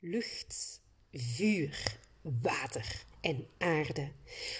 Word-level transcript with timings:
lucht, 0.00 0.80
vuur, 1.12 1.98
water 2.42 3.04
en 3.20 3.46
aarde. 3.58 4.08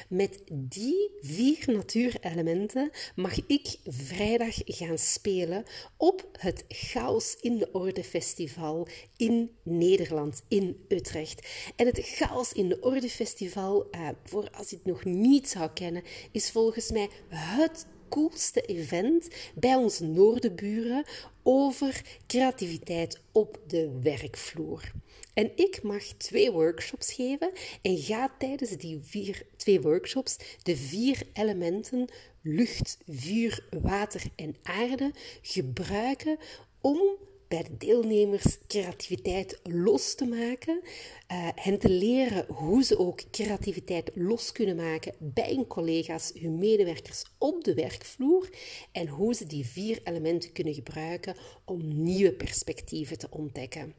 Met 0.09 0.41
die 0.51 1.11
vier 1.21 1.65
natuurelementen 1.67 2.90
mag 3.14 3.46
ik 3.46 3.76
vrijdag 3.87 4.54
gaan 4.64 4.98
spelen 4.98 5.64
op 5.96 6.29
het 6.32 6.64
Chaos 6.68 7.37
in 7.40 7.58
de 7.58 7.72
Orde 7.72 8.04
Festival 8.04 8.88
in 9.16 9.50
Nederland, 9.62 10.43
in 10.48 10.84
Utrecht. 10.89 11.48
En 11.77 11.86
het 11.86 12.00
Chaos 12.02 12.52
in 12.52 12.68
de 12.68 12.80
Orde 12.80 13.09
Festival, 13.09 13.91
eh, 13.91 14.09
voor 14.25 14.50
als 14.50 14.70
je 14.70 14.77
het 14.77 14.84
nog 14.84 15.04
niet 15.04 15.48
zou 15.48 15.70
kennen, 15.70 16.02
is 16.32 16.50
volgens 16.50 16.91
mij 16.91 17.09
het 17.29 17.86
coolste 18.11 18.61
event 18.61 19.29
bij 19.54 19.75
onze 19.75 20.04
noordenburen 20.04 21.04
over 21.43 22.02
creativiteit 22.27 23.20
op 23.32 23.61
de 23.66 23.98
werkvloer. 24.02 24.93
En 25.34 25.50
ik 25.56 25.82
mag 25.82 26.02
twee 26.02 26.52
workshops 26.52 27.12
geven 27.12 27.52
en 27.82 27.98
ga 27.98 28.34
tijdens 28.38 28.70
die 28.70 28.98
vier, 29.02 29.42
twee 29.56 29.80
workshops 29.80 30.37
de 30.62 30.77
vier 30.77 31.23
elementen 31.32 32.09
lucht, 32.42 32.98
vuur, 33.09 33.65
water 33.82 34.23
en 34.37 34.56
aarde 34.62 35.12
gebruiken 35.42 36.38
om 36.80 37.01
bij 37.50 37.62
de 37.62 37.77
deelnemers 37.77 38.59
creativiteit 38.66 39.60
los 39.62 40.14
te 40.14 40.24
maken. 40.24 40.80
Uh, 40.82 41.48
hen 41.54 41.78
te 41.78 41.88
leren 41.88 42.45
hoe 42.48 42.84
ze 42.84 42.98
ook 42.98 43.30
creativiteit 43.30 44.10
los 44.14 44.52
kunnen 44.52 44.76
maken 44.76 45.14
bij 45.18 45.54
hun 45.54 45.66
collega's, 45.66 46.32
hun 46.34 46.59
medewerkers 46.59 47.24
op 47.38 47.64
de 47.64 47.74
werkvloer. 47.74 48.48
En 48.92 49.09
hoe 49.09 49.34
ze 49.34 49.46
die 49.46 49.66
vier 49.66 50.00
elementen 50.04 50.52
kunnen 50.52 50.74
gebruiken 50.74 51.36
om 51.64 52.02
nieuwe 52.02 52.32
perspectieven 52.32 53.18
te 53.18 53.26
ontdekken. 53.30 53.95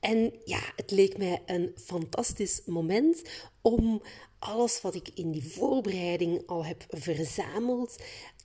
En 0.00 0.32
ja, 0.44 0.60
het 0.76 0.90
leek 0.90 1.18
mij 1.18 1.42
een 1.46 1.72
fantastisch 1.76 2.62
moment 2.66 3.22
om 3.60 4.02
alles 4.38 4.80
wat 4.80 4.94
ik 4.94 5.08
in 5.14 5.30
die 5.30 5.44
voorbereiding 5.44 6.42
al 6.46 6.64
heb 6.64 6.84
verzameld, 6.88 7.96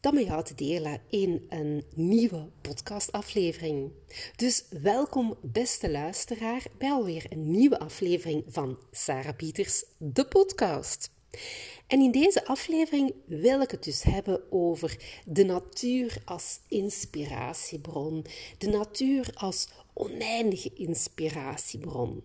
dat 0.08 0.16
met 0.16 0.26
jou 0.26 0.44
te 0.44 0.56
delen 0.56 1.02
in 1.10 1.46
een 1.50 1.84
nieuwe 1.96 2.50
podcastaflevering. 2.62 3.92
Dus 4.36 4.66
welkom, 4.82 5.38
beste 5.42 5.92
luisteraar, 5.92 6.64
bij 6.78 6.92
alweer 6.92 7.26
een 7.30 7.52
nieuwe 7.52 7.80
aflevering 7.80 8.44
van 8.48 8.78
Sarah 8.92 9.36
Pieters, 9.36 9.84
de 9.98 10.26
podcast. 10.26 11.12
En 11.88 12.02
in 12.02 12.12
deze 12.12 12.46
aflevering 12.46 13.14
wil 13.26 13.62
ik 13.62 13.72
het 13.72 13.84
dus 13.84 14.04
hebben 14.04 14.52
over 14.52 14.98
de 15.26 15.44
natuur 15.44 16.18
als 16.26 16.60
inspiratiebron, 16.68 18.26
de 18.58 18.70
natuur 18.70 19.30
als 19.34 19.68
oneindige 19.94 20.72
inspiratiebron. 20.74 22.24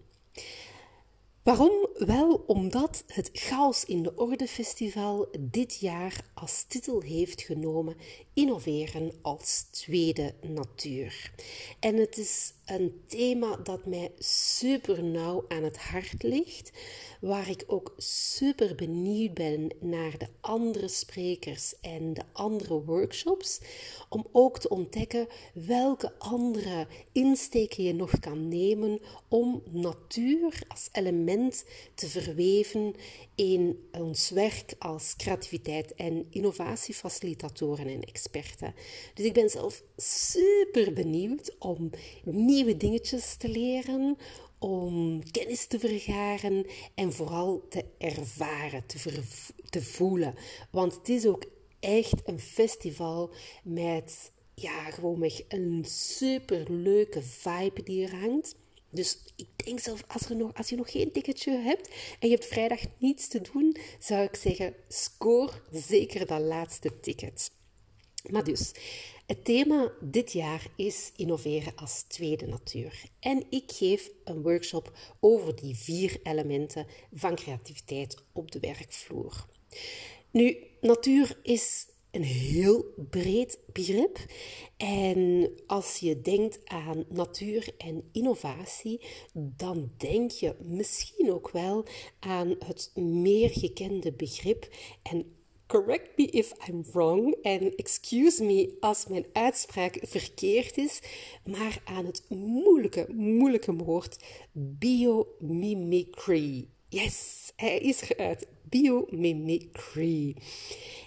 Waarom? 1.43 1.83
Wel 1.95 2.45
omdat 2.47 3.05
het 3.07 3.31
Chaos 3.33 3.85
in 3.85 4.03
de 4.03 4.15
Orde 4.17 4.47
Festival 4.47 5.29
dit 5.41 5.79
jaar 5.81 6.25
als 6.35 6.65
titel 6.69 7.01
heeft 7.01 7.43
genomen 7.43 7.97
Innoveren 8.35 9.13
als 9.23 9.67
tweede 9.71 10.35
natuur. 10.41 11.33
En 11.81 11.97
het 11.97 12.19
is 12.19 12.53
een 12.67 13.03
thema 13.07 13.57
dat 13.57 13.87
mij 13.87 14.13
super 14.19 15.05
nauw 15.05 15.45
aan 15.49 15.63
het 15.63 15.79
hart 15.79 16.23
ligt, 16.23 16.73
waar 17.21 17.49
ik 17.51 17.65
ook 17.67 17.95
super 17.97 18.75
benieuwd 18.75 19.35
ben 19.35 19.69
naar 19.81 20.19
de 20.19 20.27
andere 20.41 20.89
sprekers 20.89 21.81
en 21.81 22.15
de 22.15 22.23
andere 22.33 22.85
workshops, 22.85 23.61
om 24.09 24.27
ook 24.33 24.59
te 24.59 24.69
ontdekken 24.69 25.27
welke 25.55 26.13
andere 26.19 26.87
insteken 27.13 27.85
je 27.85 27.95
nog 27.95 28.19
kan 28.19 28.49
nemen 28.49 29.01
om 29.29 29.63
natuur 29.71 30.63
als 30.69 30.89
element 30.93 31.32
te 31.95 32.09
verweven 32.09 32.95
in 33.35 33.89
ons 33.93 34.31
werk 34.31 34.75
als 34.79 35.17
creativiteit 35.17 35.95
en 35.95 36.27
innovatiefacilitatoren 36.31 37.87
en 37.87 38.03
experten. 38.03 38.75
Dus 39.15 39.25
ik 39.25 39.33
ben 39.33 39.51
zelf 39.51 39.83
super 39.97 40.93
benieuwd 40.93 41.55
om 41.59 41.91
nieuwe 42.25 42.77
dingetjes 42.77 43.37
te 43.37 43.49
leren, 43.49 44.17
om 44.59 45.23
kennis 45.31 45.67
te 45.67 45.79
vergaren 45.79 46.67
en 46.95 47.13
vooral 47.13 47.67
te 47.69 47.85
ervaren, 47.99 48.85
te, 49.71 49.83
voelen. 49.83 50.35
Want 50.71 50.95
het 50.95 51.09
is 51.09 51.27
ook 51.27 51.45
echt 51.81 52.21
een 52.25 52.41
festival 52.41 53.31
met 53.65 54.33
ja, 54.55 54.91
gewoon 54.91 55.19
met 55.19 55.45
een 55.49 55.85
super 55.89 56.73
leuke 56.73 57.23
vibe 57.23 57.83
die 57.83 58.07
er 58.07 58.17
hangt. 58.17 58.55
Dus 58.93 59.19
ik 59.37 59.65
denk 59.65 59.81
zelf, 59.81 60.05
als, 60.07 60.23
als 60.55 60.69
je 60.69 60.77
nog 60.77 60.91
geen 60.91 61.13
ticketje 61.13 61.53
hebt 61.53 61.89
en 62.19 62.29
je 62.29 62.35
hebt 62.35 62.47
vrijdag 62.47 62.81
niets 62.99 63.29
te 63.29 63.41
doen, 63.53 63.77
zou 63.99 64.23
ik 64.23 64.37
zeggen, 64.37 64.75
score 64.89 65.53
zeker 65.71 66.27
dat 66.27 66.41
laatste 66.41 67.01
ticket. 67.01 67.51
Maar 68.31 68.45
dus, 68.45 68.73
het 69.27 69.45
thema 69.45 69.93
dit 70.01 70.33
jaar 70.33 70.67
is 70.77 71.13
innoveren 71.17 71.73
als 71.77 72.03
tweede 72.03 72.47
natuur. 72.47 73.03
En 73.21 73.45
ik 73.51 73.73
geef 73.73 74.11
een 74.25 74.43
workshop 74.43 74.99
over 75.21 75.57
die 75.57 75.77
vier 75.77 76.21
elementen 76.23 76.87
van 77.13 77.35
creativiteit 77.35 78.17
op 78.33 78.51
de 78.51 78.61
werkvloer. 78.61 79.47
Nu, 80.31 80.57
natuur 80.81 81.39
is 81.43 81.87
een 82.13 82.25
heel 82.25 82.85
breed 83.11 83.59
begrip. 83.73 84.19
En 84.77 85.51
als 85.67 85.97
je 85.97 86.21
denkt 86.21 86.61
aan 86.65 87.05
natuur 87.09 87.75
en 87.79 88.09
innovatie, 88.13 89.01
dan 89.35 89.93
denk 89.97 90.31
je 90.31 90.55
misschien 90.61 91.33
ook 91.33 91.51
wel 91.51 91.85
aan 92.21 92.57
het 92.59 92.91
meer 92.95 93.51
gekende 93.51 94.13
begrip. 94.13 94.69
En 95.03 95.37
correct 95.67 96.17
me 96.17 96.27
if 96.27 96.53
I'm 96.69 96.85
wrong 96.93 97.37
en 97.43 97.77
excuse 97.77 98.45
me 98.45 98.77
als 98.81 99.07
mijn 99.07 99.27
uitspraak 99.33 99.99
verkeerd 100.03 100.77
is, 100.77 101.01
maar 101.45 101.83
aan 101.85 102.07
het 102.07 102.25
moeilijke, 102.29 103.07
moeilijke 103.13 103.75
woord 103.75 104.25
biomimicry. 104.53 106.69
Yes, 106.93 107.53
hij 107.57 107.79
is 107.79 108.01
eruit. 108.01 108.47
Biomimicry. 108.63 110.37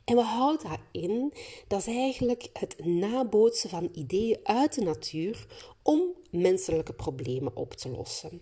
En 0.05 0.15
wat 0.15 0.25
houdt 0.25 0.63
dat 0.63 0.79
in? 0.91 1.33
Dat 1.67 1.79
is 1.79 1.87
eigenlijk 1.87 2.49
het 2.53 2.85
nabootsen 2.85 3.69
van 3.69 3.89
ideeën 3.93 4.39
uit 4.43 4.75
de 4.75 4.81
natuur 4.81 5.45
om 5.81 6.01
menselijke 6.31 6.93
problemen 6.93 7.55
op 7.55 7.73
te 7.73 7.89
lossen. 7.89 8.41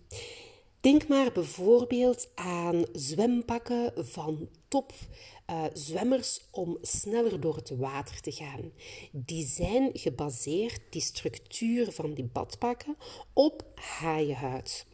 Denk 0.80 1.08
maar 1.08 1.32
bijvoorbeeld 1.32 2.30
aan 2.36 2.86
zwempakken 2.92 3.92
van 3.96 4.50
top 4.68 4.94
uh, 5.50 5.64
zwemmers 5.74 6.42
om 6.52 6.78
sneller 6.82 7.40
door 7.40 7.56
het 7.56 7.70
water 7.70 8.22
te 8.22 8.32
gaan. 8.32 8.72
Die 9.12 9.46
zijn 9.46 9.90
gebaseerd, 9.94 10.82
die 10.90 11.02
structuur 11.02 11.92
van 11.92 12.14
die 12.14 12.30
badpakken, 12.34 12.98
op 13.34 13.66
haaienhuid. 13.76 14.86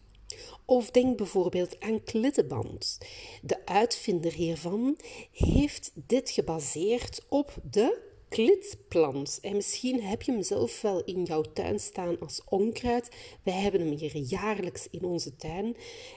Of 0.66 0.91
denk 0.91 1.17
bijvoorbeeld 1.17 1.79
aan 1.79 2.03
klittenband. 2.03 2.97
De 3.41 3.66
uitvinder 3.66 4.34
hiervan 4.34 4.97
heeft 5.31 5.91
dit 5.94 6.29
gebaseerd 6.29 7.25
op 7.29 7.53
de 7.72 8.07
klitplant. 8.29 9.39
En 9.41 9.56
misschien 9.56 10.03
heb 10.03 10.22
je 10.22 10.31
hem 10.31 10.44
zelf 10.44 10.81
wel 10.81 11.03
in 11.03 11.23
jouw 11.23 11.41
tuin 11.41 11.79
staan 11.79 12.19
als 12.19 12.41
onkruid. 12.50 13.09
Wij 13.44 13.53
hebben 13.53 13.81
hem 13.81 13.97
hier 13.97 14.18
jaarlijks 14.18 14.88
in 14.91 15.03
onze 15.03 15.35
tuin. 15.35 15.75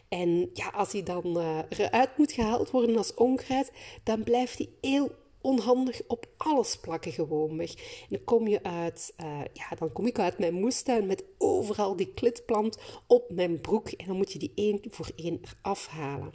En 0.08 0.50
ja, 0.52 0.68
als 0.68 0.92
hij 0.92 1.02
dan 1.02 1.38
uh, 1.38 1.58
eruit 1.68 2.18
moet 2.18 2.32
gehaald 2.32 2.70
worden 2.70 2.96
als 2.96 3.14
onkruid, 3.14 3.72
dan 4.02 4.24
blijft 4.24 4.58
hij 4.58 4.68
heel 4.80 5.10
onhandig 5.42 6.00
op 6.06 6.26
alles 6.36 6.76
plakken 6.76 7.12
gewoon 7.12 7.56
weg. 7.56 7.74
En 7.74 8.06
dan 8.08 8.24
kom 8.24 8.48
je 8.48 8.62
uit, 8.62 9.14
uh, 9.20 9.40
ja, 9.52 9.76
dan 9.78 9.92
kom 9.92 10.06
ik 10.06 10.18
uit 10.18 10.38
mijn 10.38 10.54
moestuin 10.54 11.06
met 11.06 11.24
overal 11.38 11.96
die 11.96 12.12
klitplant 12.14 12.78
op 13.06 13.30
mijn 13.30 13.60
broek. 13.60 13.88
En 13.88 14.06
dan 14.06 14.16
moet 14.16 14.32
je 14.32 14.38
die 14.38 14.52
één 14.54 14.80
voor 14.90 15.10
één 15.16 15.40
afhalen. 15.62 16.32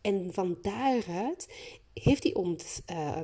En 0.00 0.32
van 0.32 0.58
daaruit 0.62 1.54
heeft 1.92 2.22
hij. 2.22 2.32
Uh, 2.92 3.20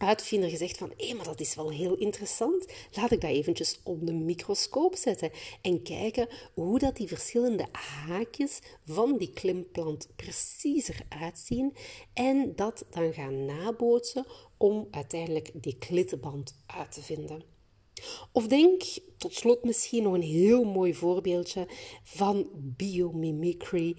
uitvinder 0.00 0.50
gezegd 0.50 0.76
van, 0.78 0.92
hé, 0.96 1.14
maar 1.14 1.24
dat 1.24 1.40
is 1.40 1.54
wel 1.54 1.70
heel 1.70 1.94
interessant. 1.94 2.66
Laat 2.92 3.10
ik 3.10 3.20
dat 3.20 3.30
eventjes 3.30 3.80
op 3.82 4.06
de 4.06 4.12
microscoop 4.12 4.96
zetten 4.96 5.30
en 5.62 5.82
kijken 5.82 6.28
hoe 6.54 6.78
dat 6.78 6.96
die 6.96 7.08
verschillende 7.08 7.66
haakjes 7.72 8.60
van 8.84 9.16
die 9.18 9.32
klimplant 9.32 10.08
precies 10.16 10.88
eruit 10.88 11.38
zien 11.38 11.76
en 12.12 12.52
dat 12.56 12.84
dan 12.90 13.12
gaan 13.12 13.44
nabootsen 13.44 14.26
om 14.56 14.88
uiteindelijk 14.90 15.50
die 15.54 15.76
klittenband 15.78 16.54
uit 16.66 16.92
te 16.92 17.02
vinden. 17.02 17.42
Of 18.32 18.46
denk 18.46 18.82
tot 19.16 19.34
slot 19.34 19.64
misschien 19.64 20.02
nog 20.02 20.14
een 20.14 20.22
heel 20.22 20.64
mooi 20.64 20.94
voorbeeldje 20.94 21.66
van 22.02 22.48
biomimicry 22.54 23.96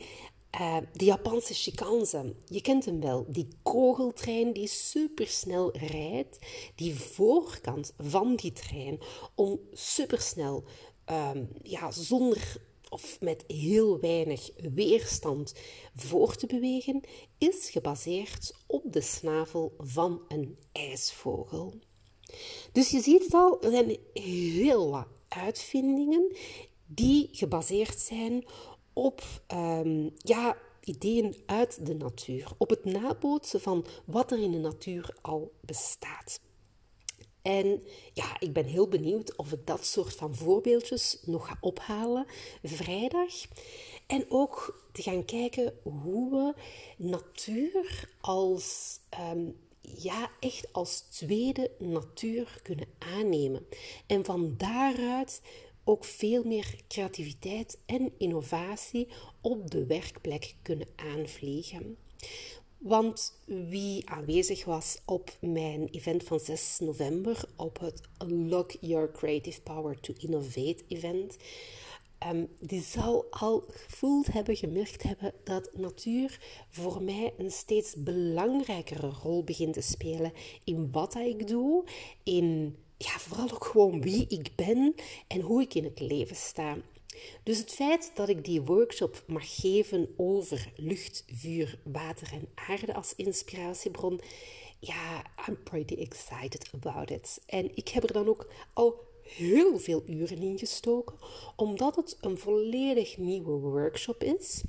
uh, 0.59 0.77
de 0.93 1.05
Japanse 1.05 1.55
Shikansen, 1.55 2.35
je 2.45 2.61
kent 2.61 2.85
hem 2.85 3.01
wel. 3.01 3.25
Die 3.27 3.47
kogeltrein 3.63 4.53
die 4.53 4.67
supersnel 4.67 5.77
rijdt. 5.77 6.39
Die 6.75 6.95
voorkant 6.95 7.93
van 7.97 8.35
die 8.35 8.51
trein 8.51 8.99
om 9.35 9.59
supersnel, 9.71 10.63
um, 11.05 11.49
ja, 11.63 11.91
zonder 11.91 12.69
of 12.89 13.19
met 13.19 13.43
heel 13.47 13.99
weinig 13.99 14.49
weerstand 14.73 15.53
voor 15.95 16.35
te 16.35 16.47
bewegen, 16.47 17.01
is 17.37 17.69
gebaseerd 17.69 18.55
op 18.67 18.83
de 18.93 19.01
snavel 19.01 19.73
van 19.77 20.21
een 20.27 20.57
ijsvogel. 20.71 21.73
Dus 22.71 22.89
je 22.89 23.01
ziet 23.01 23.23
het 23.23 23.33
al, 23.33 23.61
er 23.61 23.71
zijn 23.71 23.97
heel 24.13 24.89
wat 24.89 25.07
uitvindingen 25.27 26.35
die 26.85 27.29
gebaseerd 27.31 27.99
zijn 27.99 28.45
op 28.93 29.23
um, 29.53 30.11
ja, 30.17 30.57
ideeën 30.83 31.35
uit 31.45 31.85
de 31.85 31.95
natuur, 31.95 32.47
op 32.57 32.69
het 32.69 32.85
nabootsen 32.85 33.61
van 33.61 33.85
wat 34.05 34.31
er 34.31 34.39
in 34.39 34.51
de 34.51 34.57
natuur 34.57 35.15
al 35.21 35.51
bestaat. 35.61 36.39
En 37.41 37.83
ja, 38.13 38.39
ik 38.39 38.53
ben 38.53 38.65
heel 38.65 38.87
benieuwd 38.87 39.35
of 39.35 39.51
ik 39.51 39.67
dat 39.67 39.85
soort 39.85 40.13
van 40.13 40.35
voorbeeldjes 40.35 41.17
nog 41.25 41.47
ga 41.47 41.57
ophalen 41.59 42.25
vrijdag. 42.63 43.33
En 44.07 44.25
ook 44.29 44.83
te 44.91 45.01
gaan 45.01 45.25
kijken 45.25 45.73
hoe 45.83 46.29
we 46.29 46.61
natuur 46.97 48.09
als, 48.21 48.99
ehm, 49.09 49.49
ja, 49.81 50.31
echt 50.39 50.73
als 50.73 50.99
tweede 50.99 51.71
natuur 51.79 52.59
kunnen 52.63 52.87
aannemen. 52.99 53.65
En 54.07 54.25
van 54.25 54.53
daaruit 54.57 55.41
ook 55.83 56.05
veel 56.05 56.43
meer 56.43 56.75
creativiteit 56.87 57.77
en 57.85 58.11
innovatie 58.17 59.07
op 59.41 59.71
de 59.71 59.85
werkplek 59.85 60.55
kunnen 60.61 60.87
aanvliegen. 60.95 61.97
Want 62.77 63.41
wie 63.45 64.09
aanwezig 64.09 64.65
was 64.65 64.97
op 65.05 65.37
mijn 65.41 65.87
event 65.87 66.23
van 66.23 66.39
6 66.39 66.79
november, 66.79 67.43
op 67.55 67.79
het 67.79 68.01
Unlock 68.23 68.71
Your 68.79 69.11
Creative 69.11 69.61
Power 69.61 69.99
to 69.99 70.13
Innovate 70.17 70.83
event, 70.87 71.37
um, 72.27 72.47
die 72.59 72.81
zal 72.81 73.25
al 73.29 73.63
gevoeld 73.67 74.27
hebben, 74.33 74.55
gemerkt 74.55 75.03
hebben 75.03 75.33
dat 75.43 75.69
natuur 75.73 76.39
voor 76.69 77.01
mij 77.01 77.33
een 77.37 77.51
steeds 77.51 77.95
belangrijkere 77.95 79.09
rol 79.09 79.43
begint 79.43 79.73
te 79.73 79.81
spelen 79.81 80.33
in 80.63 80.91
wat 80.91 81.15
ik 81.15 81.47
doe, 81.47 81.83
in 82.23 82.75
ja, 83.03 83.19
vooral 83.19 83.51
ook 83.51 83.65
gewoon 83.65 84.01
wie 84.01 84.25
ik 84.27 84.55
ben 84.55 84.95
en 85.27 85.41
hoe 85.41 85.61
ik 85.61 85.73
in 85.73 85.83
het 85.83 85.99
leven 85.99 86.35
sta. 86.35 86.77
Dus 87.43 87.57
het 87.57 87.71
feit 87.71 88.11
dat 88.13 88.29
ik 88.29 88.45
die 88.45 88.61
workshop 88.61 89.23
mag 89.27 89.55
geven 89.61 90.13
over 90.17 90.71
lucht, 90.75 91.23
vuur, 91.27 91.79
water 91.83 92.29
en 92.33 92.47
aarde 92.67 92.93
als 92.93 93.15
inspiratiebron, 93.15 94.21
ja, 94.79 95.25
I'm 95.47 95.63
pretty 95.63 95.95
excited 95.95 96.69
about 96.73 97.09
it. 97.09 97.41
En 97.45 97.75
ik 97.75 97.87
heb 97.87 98.03
er 98.03 98.13
dan 98.13 98.27
ook 98.27 98.47
al 98.73 98.99
heel 99.23 99.79
veel 99.79 100.03
uren 100.05 100.41
in 100.41 100.57
gestoken, 100.57 101.15
omdat 101.55 101.95
het 101.95 102.17
een 102.21 102.37
volledig 102.37 103.17
nieuwe 103.17 103.51
workshop 103.51 104.23
is. 104.23 104.63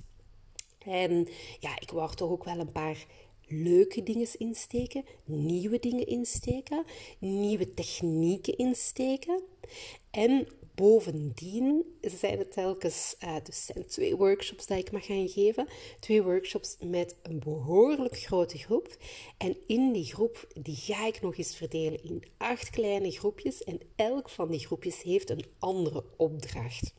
En 0.79 1.29
ja, 1.61 1.81
ik 1.81 1.91
wou 1.91 2.15
toch 2.15 2.31
ook 2.31 2.45
wel 2.45 2.59
een 2.59 2.73
paar 2.73 3.07
leuke 3.53 4.03
dingen 4.03 4.29
insteken, 4.39 5.05
nieuwe 5.25 5.79
dingen 5.79 6.07
insteken, 6.07 6.85
nieuwe 7.19 7.75
technieken 7.75 8.57
insteken. 8.57 9.43
En 10.11 10.47
bovendien 10.75 11.85
zijn 12.01 12.39
het 12.39 12.53
telkens, 12.53 13.17
uh, 13.25 13.37
dus 13.43 13.65
zijn 13.65 13.87
twee 13.87 14.17
workshops 14.17 14.67
die 14.67 14.77
ik 14.77 14.93
mag 14.93 15.07
gaan 15.07 15.29
geven. 15.29 15.67
Twee 16.01 16.23
workshops 16.23 16.77
met 16.81 17.17
een 17.23 17.39
behoorlijk 17.39 18.19
grote 18.19 18.59
groep. 18.59 18.97
En 19.39 19.57
in 19.67 19.93
die 19.93 20.05
groep, 20.05 20.47
die 20.63 20.77
ga 20.77 21.07
ik 21.07 21.21
nog 21.21 21.37
eens 21.37 21.57
verdelen 21.57 22.03
in 22.05 22.23
acht 22.37 22.71
kleine 22.71 23.11
groepjes. 23.11 23.65
En 23.65 23.81
elk 23.97 24.29
van 24.29 24.51
die 24.51 24.67
groepjes 24.67 25.03
heeft 25.03 25.31
een 25.31 25.45
andere 25.59 26.05
opdracht. 26.17 26.93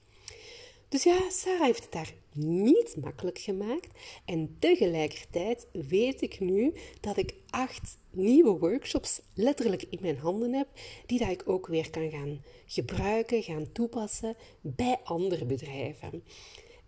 Dus 0.94 1.04
ja, 1.04 1.30
Sarah 1.30 1.62
heeft 1.62 1.84
het 1.84 1.92
daar 1.92 2.14
niet 2.34 2.96
makkelijk 3.02 3.40
gemaakt. 3.40 3.88
En 4.26 4.56
tegelijkertijd 4.60 5.68
weet 5.72 6.22
ik 6.22 6.40
nu 6.40 6.74
dat 7.00 7.18
ik 7.18 7.34
acht 7.50 7.98
nieuwe 8.10 8.60
workshops 8.60 9.22
letterlijk 9.34 9.84
in 9.90 9.98
mijn 10.02 10.18
handen 10.18 10.54
heb, 10.54 10.68
die 11.06 11.20
dat 11.20 11.30
ik 11.30 11.44
ook 11.46 11.68
weer 11.68 11.90
kan 11.90 12.10
gaan 12.10 12.44
gebruiken, 12.66 13.44
gaan 13.44 13.72
toepassen 13.72 14.36
bij 14.62 15.00
andere 15.04 15.46
bedrijven. 15.46 16.24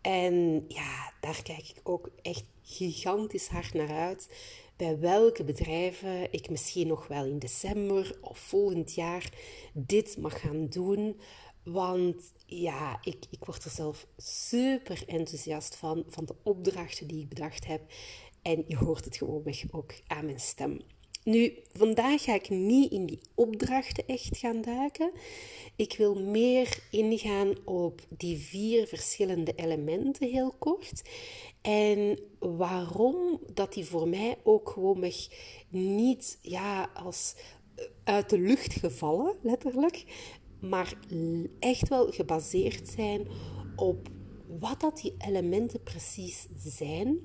En 0.01 0.65
ja, 0.67 1.13
daar 1.21 1.41
kijk 1.43 1.69
ik 1.69 1.79
ook 1.83 2.09
echt 2.21 2.45
gigantisch 2.61 3.47
hard 3.47 3.73
naar 3.73 3.91
uit. 3.91 4.29
Bij 4.75 4.99
welke 4.99 5.43
bedrijven 5.43 6.33
ik 6.33 6.49
misschien 6.49 6.87
nog 6.87 7.07
wel 7.07 7.25
in 7.25 7.39
december 7.39 8.17
of 8.21 8.37
volgend 8.37 8.93
jaar 8.93 9.29
dit 9.73 10.17
mag 10.17 10.39
gaan 10.39 10.67
doen. 10.67 11.19
Want 11.65 12.33
ja, 12.45 13.00
ik, 13.03 13.25
ik 13.29 13.45
word 13.45 13.63
er 13.63 13.71
zelf 13.71 14.07
super 14.17 15.03
enthousiast 15.07 15.75
van, 15.75 16.03
van 16.07 16.25
de 16.25 16.35
opdrachten 16.44 17.07
die 17.07 17.21
ik 17.21 17.29
bedacht 17.29 17.65
heb. 17.65 17.81
En 18.41 18.63
je 18.67 18.77
hoort 18.77 19.06
het 19.06 19.17
gewoon 19.17 19.44
ook 19.71 19.94
aan 20.07 20.25
mijn 20.25 20.39
stem. 20.39 20.81
Nu, 21.23 21.53
vandaag 21.73 22.23
ga 22.23 22.33
ik 22.33 22.50
niet 22.50 22.91
in 22.91 23.06
die 23.06 23.19
opdrachten 23.35 24.07
echt 24.07 24.38
gaan 24.38 24.62
duiken. 24.62 25.12
Ik 25.75 25.95
wil 25.97 26.15
meer 26.15 26.79
ingaan 26.91 27.56
op 27.63 28.01
die 28.09 28.38
vier 28.38 28.88
verschillende 28.88 29.53
elementen 29.56 30.29
heel 30.29 30.56
kort. 30.59 31.01
En 31.62 32.19
waarom 32.39 33.39
dat 33.53 33.73
die 33.73 33.85
voor 33.85 34.07
mij 34.07 34.38
ook 34.44 34.69
gewoon 34.69 35.12
niet 35.69 36.39
ja, 36.41 36.89
als 36.94 37.35
uit 38.03 38.29
de 38.29 38.39
lucht 38.39 38.73
gevallen, 38.73 39.35
letterlijk, 39.41 40.03
maar 40.69 40.94
echt 41.59 41.89
wel 41.89 42.12
gebaseerd 42.12 42.89
zijn 42.89 43.27
op 43.75 44.09
wat 44.59 44.79
dat 44.79 44.97
die 44.97 45.15
elementen 45.17 45.83
precies 45.83 46.47
zijn, 46.57 47.19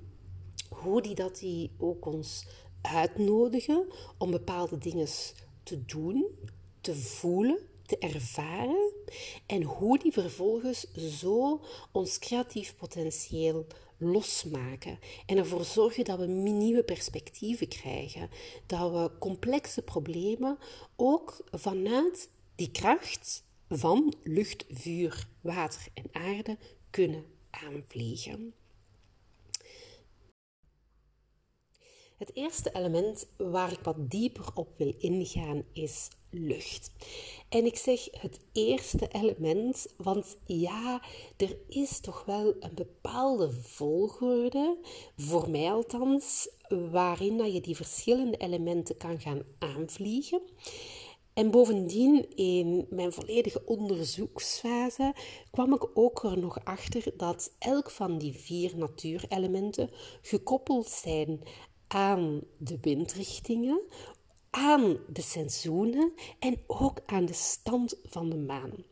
hoe 0.68 1.02
die 1.02 1.14
dat 1.14 1.38
die 1.38 1.70
ook 1.78 2.06
ons 2.06 2.46
uitnodigen 2.82 3.86
om 4.18 4.30
bepaalde 4.30 4.78
dingen 4.78 5.08
te 5.62 5.84
doen, 5.84 6.26
te 6.80 6.94
voelen, 6.94 7.58
te 7.86 7.98
ervaren 7.98 8.92
en 9.46 9.62
hoe 9.62 9.98
die 9.98 10.12
vervolgens 10.12 10.92
zo 10.94 11.60
ons 11.92 12.18
creatief 12.18 12.76
potentieel 12.76 13.66
losmaken 13.96 14.98
en 15.26 15.36
ervoor 15.36 15.64
zorgen 15.64 16.04
dat 16.04 16.18
we 16.18 16.26
nieuwe 16.26 16.82
perspectieven 16.82 17.68
krijgen, 17.68 18.28
dat 18.66 18.92
we 18.92 19.18
complexe 19.18 19.82
problemen 19.82 20.58
ook 20.96 21.44
vanuit 21.50 22.28
die 22.60 22.70
kracht 22.70 23.44
van 23.68 24.14
lucht, 24.22 24.64
vuur, 24.68 25.28
water 25.40 25.86
en 25.94 26.04
aarde 26.12 26.58
kunnen 26.90 27.24
aanvliegen. 27.50 28.54
Het 32.16 32.30
eerste 32.34 32.72
element 32.72 33.26
waar 33.36 33.72
ik 33.72 33.80
wat 33.82 34.10
dieper 34.10 34.46
op 34.54 34.68
wil 34.76 34.94
ingaan 34.98 35.64
is 35.72 36.08
lucht. 36.30 36.90
En 37.48 37.64
ik 37.64 37.76
zeg 37.76 38.08
het 38.10 38.40
eerste 38.52 39.08
element, 39.08 39.94
want 39.96 40.36
ja, 40.46 41.02
er 41.36 41.56
is 41.68 42.00
toch 42.00 42.24
wel 42.24 42.54
een 42.60 42.74
bepaalde 42.74 43.52
volgorde, 43.52 44.78
voor 45.16 45.50
mij 45.50 45.72
althans, 45.72 46.48
waarin 46.90 47.38
dat 47.38 47.52
je 47.52 47.60
die 47.60 47.76
verschillende 47.76 48.36
elementen 48.36 48.96
kan 48.96 49.20
gaan 49.20 49.42
aanvliegen. 49.58 50.42
En 51.34 51.50
bovendien, 51.50 52.36
in 52.36 52.86
mijn 52.90 53.12
volledige 53.12 53.62
onderzoeksfase, 53.66 55.14
kwam 55.50 55.74
ik 55.74 55.88
ook 55.94 56.24
er 56.24 56.38
nog 56.38 56.64
achter 56.64 57.12
dat 57.16 57.52
elk 57.58 57.90
van 57.90 58.18
die 58.18 58.32
vier 58.32 58.76
natuurelementen 58.76 59.90
gekoppeld 60.22 60.86
zijn 60.86 61.40
aan 61.88 62.40
de 62.58 62.78
windrichtingen, 62.80 63.80
aan 64.50 64.98
de 65.08 65.22
seizoenen 65.22 66.12
en 66.38 66.56
ook 66.66 67.00
aan 67.06 67.24
de 67.24 67.32
stand 67.32 67.96
van 68.04 68.30
de 68.30 68.36
maan. 68.36 68.84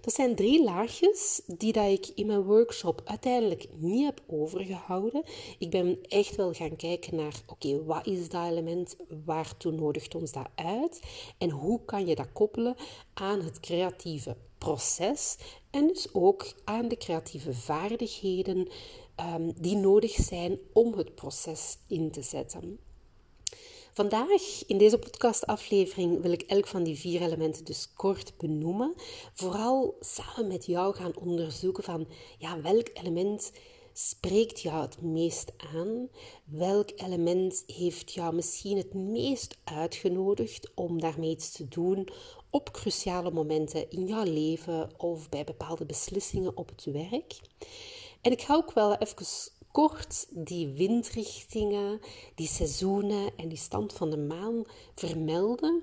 Dat 0.00 0.14
zijn 0.14 0.34
drie 0.34 0.64
laagjes 0.64 1.40
die 1.46 1.72
dat 1.72 1.90
ik 1.90 2.06
in 2.14 2.26
mijn 2.26 2.42
workshop 2.42 3.02
uiteindelijk 3.04 3.66
niet 3.76 4.04
heb 4.04 4.22
overgehouden. 4.26 5.22
Ik 5.58 5.70
ben 5.70 5.98
echt 6.08 6.36
wel 6.36 6.52
gaan 6.52 6.76
kijken 6.76 7.16
naar, 7.16 7.42
oké, 7.46 7.84
wat 7.84 8.06
is 8.06 8.28
dat 8.28 8.46
element? 8.46 8.96
Waartoe 9.24 9.72
nodigt 9.72 10.14
ons 10.14 10.32
dat 10.32 10.48
uit? 10.54 11.02
En 11.38 11.50
hoe 11.50 11.84
kan 11.84 12.06
je 12.06 12.14
dat 12.14 12.32
koppelen 12.32 12.76
aan 13.14 13.40
het 13.40 13.60
creatieve 13.60 14.36
proces 14.58 15.36
en 15.70 15.86
dus 15.86 16.14
ook 16.14 16.54
aan 16.64 16.88
de 16.88 16.96
creatieve 16.96 17.54
vaardigheden 17.54 18.68
um, 19.20 19.52
die 19.60 19.76
nodig 19.76 20.12
zijn 20.12 20.58
om 20.72 20.94
het 20.94 21.14
proces 21.14 21.78
in 21.86 22.10
te 22.10 22.22
zetten. 22.22 22.78
Vandaag 23.94 24.66
in 24.66 24.78
deze 24.78 24.98
podcastaflevering 24.98 26.22
wil 26.22 26.32
ik 26.32 26.42
elk 26.42 26.66
van 26.66 26.82
die 26.82 26.98
vier 26.98 27.22
elementen 27.22 27.64
dus 27.64 27.88
kort 27.94 28.32
benoemen. 28.36 28.94
Vooral 29.34 29.96
samen 30.00 30.46
met 30.46 30.66
jou 30.66 30.94
gaan 30.94 31.16
onderzoeken 31.16 31.84
van 31.84 32.06
ja, 32.38 32.60
welk 32.60 32.88
element 32.94 33.52
spreekt 33.92 34.60
jou 34.60 34.80
het 34.80 35.02
meest 35.02 35.52
aan? 35.74 36.08
Welk 36.44 36.90
element 36.96 37.62
heeft 37.66 38.12
jou 38.12 38.34
misschien 38.34 38.76
het 38.76 38.94
meest 38.94 39.56
uitgenodigd 39.64 40.70
om 40.74 41.00
daarmee 41.00 41.30
iets 41.30 41.52
te 41.52 41.68
doen 41.68 42.08
op 42.50 42.72
cruciale 42.72 43.30
momenten 43.30 43.90
in 43.90 44.06
jouw 44.06 44.24
leven 44.24 44.90
of 44.96 45.28
bij 45.28 45.44
bepaalde 45.44 45.86
beslissingen 45.86 46.56
op 46.56 46.68
het 46.68 46.84
werk? 46.84 47.40
En 48.20 48.32
ik 48.32 48.40
ga 48.40 48.54
ook 48.54 48.72
wel 48.72 48.94
even 48.96 49.26
kort 49.72 50.26
die 50.30 50.68
windrichtingen, 50.68 52.00
die 52.34 52.48
seizoenen 52.48 53.30
en 53.36 53.48
die 53.48 53.58
stand 53.58 53.92
van 53.92 54.10
de 54.10 54.16
maan 54.16 54.64
vermelden, 54.94 55.82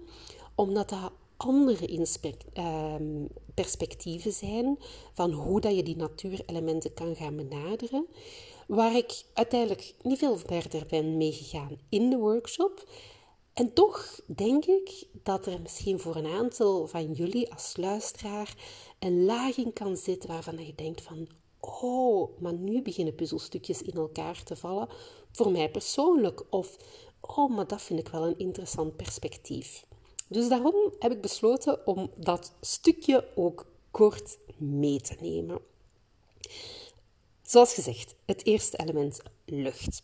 omdat 0.56 0.90
dat 0.90 1.12
andere 1.38 2.08
ehm, 2.54 3.26
perspectieven 3.54 4.32
zijn 4.32 4.78
van 5.14 5.32
hoe 5.32 5.62
dat 5.62 5.76
je 5.76 5.84
die 5.84 5.96
natuurelementen 5.96 6.94
kan 6.94 7.16
gaan 7.16 7.36
benaderen, 7.36 8.06
waar 8.68 8.96
ik 8.96 9.24
uiteindelijk 9.34 9.94
niet 10.02 10.18
veel 10.18 10.38
verder 10.38 10.86
ben 10.86 11.18
meegegaan 11.18 11.78
in 11.90 12.10
de 12.10 12.18
workshop. 12.18 12.90
En 13.54 13.74
toch 13.74 14.20
denk 14.26 14.66
ik 14.66 15.08
dat 15.24 15.46
er 15.46 15.62
misschien 15.62 16.00
voor 16.00 16.16
een 16.16 16.34
aantal 16.34 16.88
van 16.88 17.12
jullie 17.12 17.54
als 17.54 17.78
luisteraar 17.78 18.56
een 19.00 19.26
laging 19.26 19.74
kan 19.74 19.98
zitten 19.98 20.30
waarvan 20.30 20.66
je 20.66 20.76
denkt 20.76 21.02
van 21.02 21.28
oh, 21.60 22.40
maar 22.40 22.54
nu 22.54 22.82
beginnen 22.82 23.16
puzzelstukjes 23.16 23.82
in 23.82 23.94
elkaar 23.94 24.44
te 24.44 24.56
vallen 24.56 24.88
voor 25.32 25.52
mij 25.52 25.72
persoonlijk. 25.72 26.44
Of 26.50 26.78
oh, 27.22 27.56
maar 27.56 27.68
dat 27.68 27.82
vind 27.82 28.00
ik 28.00 28.08
wel 28.08 28.28
een 28.28 28.40
interessant 28.40 28.96
perspectief. 28.96 29.86
Dus 30.28 30.50
daarom 30.50 30.94
heb 31.00 31.12
ik 31.12 31.22
besloten 31.22 31.88
om 31.88 32.12
dat 32.16 32.54
stukje 32.62 33.28
ook 33.36 33.72
kort 33.92 34.38
mee 34.58 35.02
te 35.02 35.16
nemen. 35.20 35.62
Zoals 37.42 37.74
gezegd, 37.74 38.16
het 38.26 38.46
eerste 38.46 38.78
element 38.78 39.22
lucht. 39.46 40.04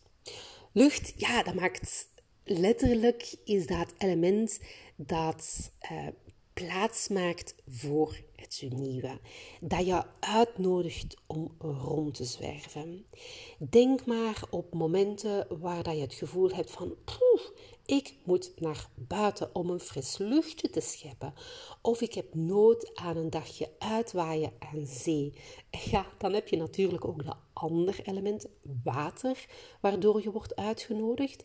Lucht, 0.71 1.13
ja, 1.15 1.43
dat 1.43 1.53
maakt 1.53 2.07
letterlijk 2.43 3.35
is 3.43 3.67
dat 3.67 3.93
element 3.97 4.59
dat 4.95 5.71
uh, 5.91 6.07
plaats 6.53 7.07
maakt 7.07 7.55
voor 7.67 8.17
het 8.35 8.63
nieuwe. 8.69 9.19
Dat 9.61 9.85
je 9.85 10.03
uitnodigt 10.19 11.17
om 11.27 11.51
rond 11.59 12.13
te 12.13 12.25
zwerven. 12.25 13.05
Denk 13.57 14.05
maar 14.05 14.43
op 14.49 14.73
momenten 14.73 15.47
waar 15.59 15.83
dat 15.83 15.95
je 15.95 16.01
het 16.01 16.13
gevoel 16.13 16.49
hebt 16.49 16.71
van... 16.71 16.95
Ik 17.85 18.13
moet 18.23 18.51
naar 18.55 18.89
buiten 18.95 19.55
om 19.55 19.69
een 19.69 19.79
fris 19.79 20.17
luchtje 20.17 20.69
te 20.69 20.79
scheppen. 20.79 21.33
Of 21.81 22.01
ik 22.01 22.13
heb 22.13 22.35
nood 22.35 22.95
aan 22.95 23.17
een 23.17 23.29
dagje 23.29 23.69
uitwaaien 23.79 24.53
aan 24.59 24.85
zee. 24.85 25.33
Ja, 25.91 26.05
dan 26.17 26.33
heb 26.33 26.47
je 26.47 26.57
natuurlijk 26.57 27.05
ook 27.05 27.25
dat 27.25 27.37
ander 27.53 27.99
element, 28.03 28.47
water, 28.83 29.45
waardoor 29.81 30.21
je 30.21 30.31
wordt 30.31 30.55
uitgenodigd. 30.55 31.43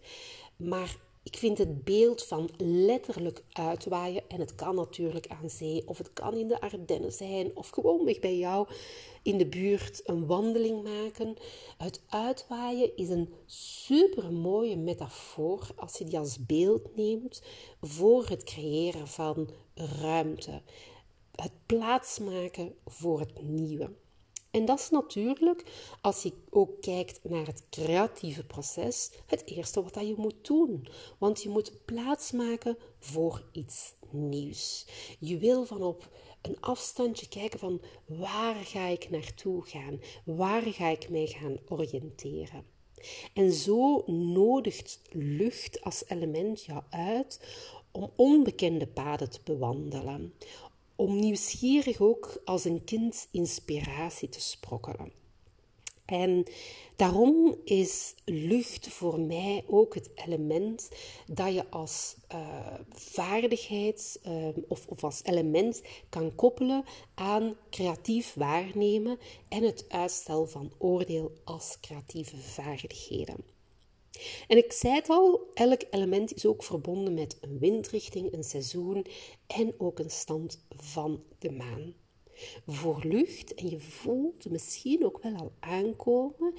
Maar 0.57 0.97
ik 1.23 1.37
vind 1.37 1.59
het 1.59 1.85
beeld 1.85 2.25
van 2.25 2.51
letterlijk 2.59 3.43
uitwaaien, 3.53 4.23
en 4.29 4.41
het 4.41 4.55
kan 4.55 4.75
natuurlijk 4.75 5.27
aan 5.27 5.51
zee, 5.51 5.89
of 5.89 5.99
het 5.99 6.13
kan 6.13 6.35
in 6.35 6.49
de 6.49 6.61
Ardennen 6.61 7.13
zijn, 7.13 7.57
of 7.57 7.69
gewoon 7.69 8.05
weg 8.05 8.19
bij 8.19 8.37
jou 8.37 8.69
in 9.23 9.39
de 9.39 9.47
buurt 9.47 10.01
een 10.05 10.27
wandeling 10.27 10.83
maken. 10.83 11.37
Het 11.79 12.03
uitwaaien 12.09 12.97
is 12.97 13.09
een 13.09 13.35
super 13.47 14.33
mooie 14.33 14.77
metafoor 14.77 15.69
als 15.77 15.99
je 15.99 16.05
die 16.05 16.19
als 16.19 16.47
beeld 16.47 16.97
neemt 16.97 17.43
voor 17.81 18.27
het 18.27 18.45
creëren 18.45 19.09
van 19.09 19.51
ruimte. 19.75 20.63
Het 21.35 21.53
plaatsmaken 21.67 22.75
voor 22.87 23.21
het 23.21 23.43
nieuwe. 23.43 23.91
En 24.51 24.65
dat 24.65 24.79
is 24.79 24.91
natuurlijk, 24.91 25.65
als 26.01 26.23
je 26.23 26.33
ook 26.51 26.81
kijkt 26.81 27.21
naar 27.23 27.47
het 27.47 27.63
creatieve 27.71 28.45
proces, 28.45 29.11
het 29.27 29.43
eerste 29.47 29.83
wat 29.83 29.95
je 29.95 30.15
moet 30.17 30.47
doen. 30.47 30.89
Want 31.19 31.43
je 31.43 31.49
moet 31.49 31.73
plaatsmaken 31.85 32.79
voor 32.99 33.45
iets 33.53 33.95
nieuws. 34.11 34.87
Je 35.19 35.39
wil 35.39 35.65
van 35.65 35.83
op 35.83 36.09
een 36.43 36.61
afstandje 36.61 37.29
kijken 37.29 37.59
van 37.59 37.81
waar 38.07 38.55
ga 38.55 38.87
ik 38.87 39.11
naartoe 39.11 39.63
gaan? 39.63 40.01
Waar 40.25 40.63
ga 40.63 40.89
ik 40.89 41.09
mij 41.09 41.27
gaan 41.27 41.59
oriënteren? 41.69 42.65
En 43.35 43.53
zo 43.53 44.03
nodigt 44.07 45.01
lucht 45.11 45.81
als 45.83 46.05
element 46.09 46.65
jou 46.65 46.83
uit 46.91 47.41
om 47.93 48.11
onbekende 48.17 48.87
paden 48.87 49.31
te 49.31 49.41
bewandelen, 49.45 50.35
om 51.01 51.19
nieuwsgierig 51.19 52.01
ook 52.01 52.41
als 52.45 52.65
een 52.65 52.85
kind 52.85 53.29
inspiratie 53.31 54.29
te 54.29 54.41
sprokkelen. 54.41 55.13
En 56.05 56.45
daarom 56.97 57.57
is 57.65 58.15
lucht 58.25 58.89
voor 58.89 59.21
mij 59.21 59.65
ook 59.67 59.95
het 59.95 60.11
element 60.15 60.89
dat 61.27 61.55
je 61.55 61.71
als 61.71 62.17
uh, 62.33 62.75
vaardigheid 62.91 64.21
uh, 64.27 64.49
of, 64.69 64.87
of 64.87 65.05
als 65.05 65.25
element 65.25 65.83
kan 66.09 66.35
koppelen 66.35 66.85
aan 67.15 67.57
creatief 67.71 68.35
waarnemen 68.35 69.19
en 69.49 69.63
het 69.63 69.85
uitstel 69.89 70.47
van 70.47 70.73
oordeel 70.79 71.33
als 71.45 71.77
creatieve 71.81 72.37
vaardigheden. 72.37 73.60
En 74.49 74.57
ik 74.57 74.73
zei 74.73 74.95
het 74.95 75.09
al, 75.09 75.51
elk 75.55 75.83
element 75.91 76.35
is 76.35 76.47
ook 76.47 76.63
verbonden 76.63 77.15
met 77.15 77.39
een 77.41 77.59
windrichting, 77.59 78.33
een 78.33 78.45
seizoen 78.45 79.07
en 79.47 79.75
ook 79.79 79.99
een 79.99 80.11
stand 80.11 80.65
van 80.77 81.23
de 81.39 81.51
maan. 81.51 81.95
Voor 82.67 83.01
lucht, 83.05 83.55
en 83.55 83.71
je 83.71 83.81
voelt 83.81 84.51
misschien 84.51 85.05
ook 85.05 85.23
wel 85.23 85.35
al 85.35 85.53
aankomen, 85.61 86.55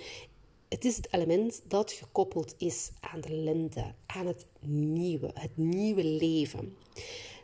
het 0.69 0.85
is 0.85 0.95
het 0.95 1.07
element 1.13 1.61
dat 1.67 1.91
gekoppeld 1.91 2.55
is 2.57 2.91
aan 2.99 3.21
de 3.21 3.33
lente, 3.33 3.93
aan 4.05 4.27
het 4.27 4.45
nieuwe, 4.59 5.31
het 5.33 5.57
nieuwe 5.57 6.03
leven. 6.03 6.77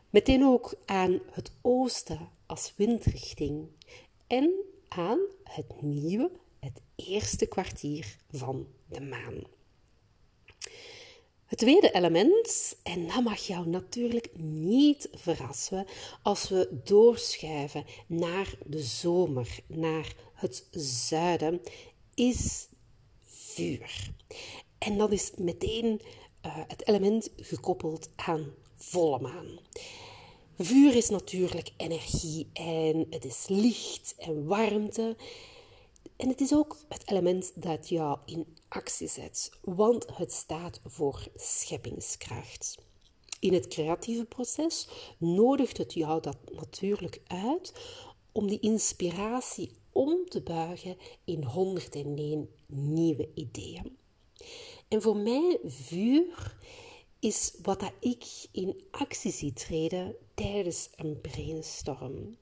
Meteen 0.10 0.44
ook 0.44 0.76
aan 0.86 1.22
het 1.32 1.52
oosten 1.62 2.30
als 2.46 2.74
windrichting 2.76 3.68
en 4.28 4.54
aan 4.88 5.20
het 5.44 5.82
nieuwe, 5.82 6.32
het 6.60 6.82
eerste 6.96 7.46
kwartier 7.46 8.18
van 8.32 8.68
de 8.86 9.02
maan. 9.02 9.44
Het 11.58 11.66
tweede 11.66 11.92
element, 11.92 12.76
en 12.84 13.08
dat 13.08 13.24
mag 13.24 13.40
jou 13.40 13.68
natuurlijk 13.68 14.30
niet 14.40 15.10
verrassen 15.14 15.86
als 16.24 16.50
we 16.50 16.80
doorschuiven 16.84 17.86
naar 18.08 18.54
de 18.66 18.84
zomer, 18.84 19.60
naar 19.68 20.14
het 20.34 20.68
zuiden, 20.72 21.62
is 22.16 22.68
vuur. 23.24 24.12
En 24.78 24.98
dat 24.98 25.12
is 25.12 25.32
meteen 25.38 26.02
uh, 26.46 26.58
het 26.68 26.88
element 26.88 27.30
gekoppeld 27.36 28.10
aan 28.16 28.54
volle 28.76 29.20
maan. 29.20 29.60
Vuur 30.58 30.96
is 30.96 31.10
natuurlijk 31.10 31.72
energie 31.78 32.50
en 32.54 33.08
het 33.10 33.26
is 33.26 33.46
licht 33.48 34.16
en 34.18 34.46
warmte. 34.46 35.16
En 36.18 36.30
het 36.30 36.42
is 36.42 36.54
ook 36.54 36.78
het 36.90 37.10
element 37.12 37.52
dat 37.56 37.90
jou 37.90 38.20
in 38.26 38.58
actie 38.68 39.08
zet, 39.08 39.52
want 39.62 40.06
het 40.18 40.34
staat 40.34 40.80
voor 40.86 41.28
scheppingskracht. 41.36 42.78
In 43.40 43.54
het 43.54 43.68
creatieve 43.68 44.26
proces 44.26 44.88
nodigt 45.18 45.78
het 45.78 45.94
jou 45.94 46.22
dat 46.22 46.38
natuurlijk 46.52 47.22
uit 47.28 47.74
om 48.32 48.48
die 48.48 48.60
inspiratie 48.60 49.72
om 49.92 50.26
te 50.26 50.42
buigen 50.42 50.98
in 51.24 51.44
101 51.44 52.50
nieuwe 52.68 53.30
ideeën. 53.34 53.98
En 54.88 55.02
voor 55.02 55.18
mij 55.18 55.60
vuur 55.64 56.58
is 57.20 57.54
wat 57.62 57.80
dat 57.80 57.94
ik 58.00 58.26
in 58.52 58.84
actie 58.92 59.32
zie 59.32 59.54
treden 59.54 60.16
tijdens 60.34 60.90
een 60.96 61.22
brainstorm. 61.22 62.38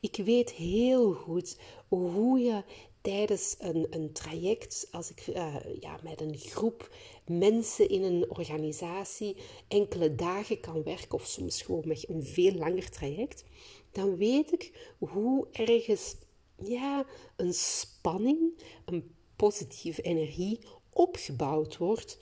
Ik 0.00 0.16
weet 0.16 0.50
heel 0.50 1.12
goed 1.12 1.58
hoe 1.88 2.38
je 2.38 2.62
tijdens 3.08 3.56
een, 3.58 3.86
een 3.90 4.12
traject, 4.12 4.88
als 4.90 5.10
ik 5.10 5.26
uh, 5.26 5.56
ja, 5.80 5.98
met 6.02 6.20
een 6.20 6.36
groep 6.36 6.90
mensen 7.26 7.88
in 7.88 8.02
een 8.02 8.30
organisatie 8.30 9.36
enkele 9.68 10.14
dagen 10.14 10.60
kan 10.60 10.82
werken, 10.82 11.12
of 11.12 11.26
soms 11.26 11.62
gewoon 11.62 11.84
een 11.86 12.24
veel 12.24 12.52
langer 12.52 12.90
traject, 12.90 13.44
dan 13.92 14.16
weet 14.16 14.52
ik 14.52 14.92
hoe 14.98 15.46
ergens 15.52 16.16
ja, 16.62 17.06
een 17.36 17.54
spanning, 17.54 18.62
een 18.84 19.14
positieve 19.36 20.02
energie 20.02 20.58
opgebouwd 20.92 21.76
wordt 21.76 22.18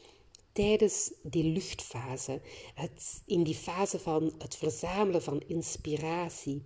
tijdens 0.52 1.12
die 1.22 1.44
luchtfase. 1.44 2.40
In 3.24 3.42
die 3.42 3.54
fase 3.54 3.98
van 3.98 4.34
het 4.38 4.56
verzamelen 4.56 5.22
van 5.22 5.42
inspiratie. 5.46 6.64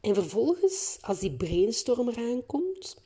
En 0.00 0.14
vervolgens, 0.14 0.98
als 1.00 1.18
die 1.18 1.36
brainstorm 1.36 2.08
eraan 2.08 2.46
komt, 2.46 3.02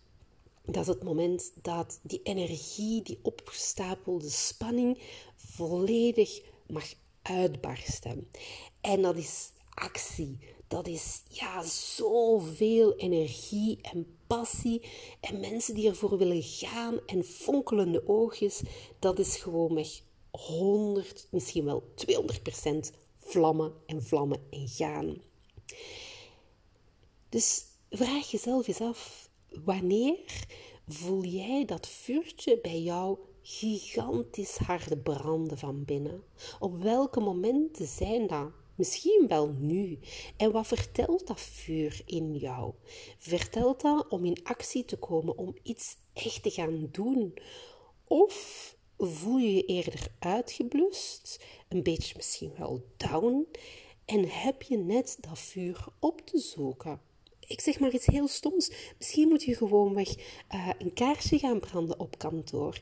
dat 0.71 0.83
is 0.83 0.87
het 0.87 1.03
moment 1.03 1.53
dat 1.63 2.01
die 2.03 2.21
energie, 2.23 3.03
die 3.03 3.19
opgestapelde 3.23 4.31
spanning, 4.31 5.03
volledig 5.37 6.41
mag 6.67 6.95
uitbarsten. 7.23 8.31
En 8.81 9.03
dat 9.03 9.17
is 9.17 9.51
actie. 9.75 10.39
Dat 10.67 10.87
is 10.87 11.23
ja, 11.29 11.63
zoveel 11.63 12.97
energie 12.97 13.79
en 13.83 14.17
passie 14.27 14.83
en 15.21 15.41
mensen 15.41 15.75
die 15.75 15.89
ervoor 15.89 16.19
willen 16.19 16.43
gaan 16.43 17.01
en 17.07 17.25
fonkelende 17.25 18.09
oogjes, 18.09 18.63
dat 18.99 19.19
is 19.19 19.37
gewoonweg 19.37 20.03
100, 20.31 21.27
misschien 21.31 21.65
wel 21.65 21.93
200 21.95 22.43
procent 22.43 22.93
vlammen 23.19 23.73
en 23.87 24.03
vlammen 24.03 24.47
en 24.51 24.69
gaan. 24.69 25.17
Dus 27.29 27.65
vraag 27.91 28.31
jezelf 28.31 28.69
eens 28.69 28.81
af, 28.81 29.28
wanneer 29.65 30.47
voel 30.89 31.25
jij 31.25 31.65
dat 31.65 31.87
vuurtje 31.87 32.59
bij 32.63 32.81
jou 32.81 33.19
gigantisch 33.43 34.57
hard 34.57 35.03
branden 35.03 35.59
van 35.59 35.85
binnen? 35.85 36.23
Op 36.59 36.83
welke 36.83 37.21
momenten 37.21 37.87
zijn 37.87 38.27
dat? 38.27 38.51
Misschien 38.75 39.25
wel 39.29 39.55
nu. 39.59 39.99
En 40.37 40.53
wat 40.53 40.67
vertelt 40.67 41.27
dat 41.27 41.41
vuur 41.41 42.03
in 42.07 42.37
jou? 42.37 42.73
Vertelt 43.19 43.81
dat 43.81 44.09
om 44.09 44.25
in 44.25 44.41
actie 44.43 44.85
te 44.85 44.97
komen, 44.97 45.39
om 45.39 45.55
iets 45.63 45.97
echt 46.13 46.43
te 46.43 46.51
gaan 46.51 46.89
doen? 46.93 47.35
Of 48.05 48.77
voel 48.99 49.39
je 49.39 49.55
je 49.55 49.65
eerder 49.65 50.09
uitgeblust, 50.19 51.45
een 51.69 51.83
beetje 51.83 52.15
misschien 52.17 52.53
wel 52.59 52.85
down, 52.97 53.47
en 54.05 54.29
heb 54.29 54.63
je 54.63 54.77
net 54.77 55.17
dat 55.21 55.39
vuur 55.39 55.85
op 55.99 56.21
te 56.21 56.39
zoeken? 56.39 57.01
Ik 57.49 57.61
zeg 57.61 57.81
maar 57.81 57.93
iets 57.93 58.07
heel 58.07 58.29
stoms. 58.29 58.71
Misschien 58.99 59.29
moet 59.29 59.43
je 59.43 59.55
gewoonweg 59.55 60.09
uh, 60.55 60.69
een 60.79 60.93
kaarsje 60.93 61.39
gaan 61.39 61.61
branden 61.61 62.01
op 62.01 62.19
kantoor 62.19 62.81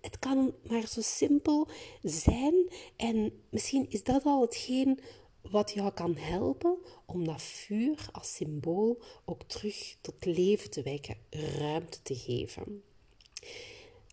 het 0.00 0.18
kan 0.18 0.54
maar 0.68 0.86
zo 0.86 1.00
simpel 1.00 1.68
zijn. 2.02 2.70
En 2.96 3.32
misschien 3.50 3.86
is 3.88 4.02
dat 4.02 4.24
al 4.24 4.40
hetgeen 4.40 5.00
wat 5.42 5.70
jou 5.70 5.92
kan 5.92 6.16
helpen 6.16 6.78
om 7.06 7.24
dat 7.24 7.42
vuur 7.42 8.08
als 8.12 8.34
symbool 8.34 9.02
ook 9.24 9.42
terug 9.42 9.96
tot 10.00 10.24
leven 10.24 10.70
te 10.70 10.82
wekken, 10.82 11.16
ruimte 11.30 12.02
te 12.02 12.14
geven. 12.14 12.82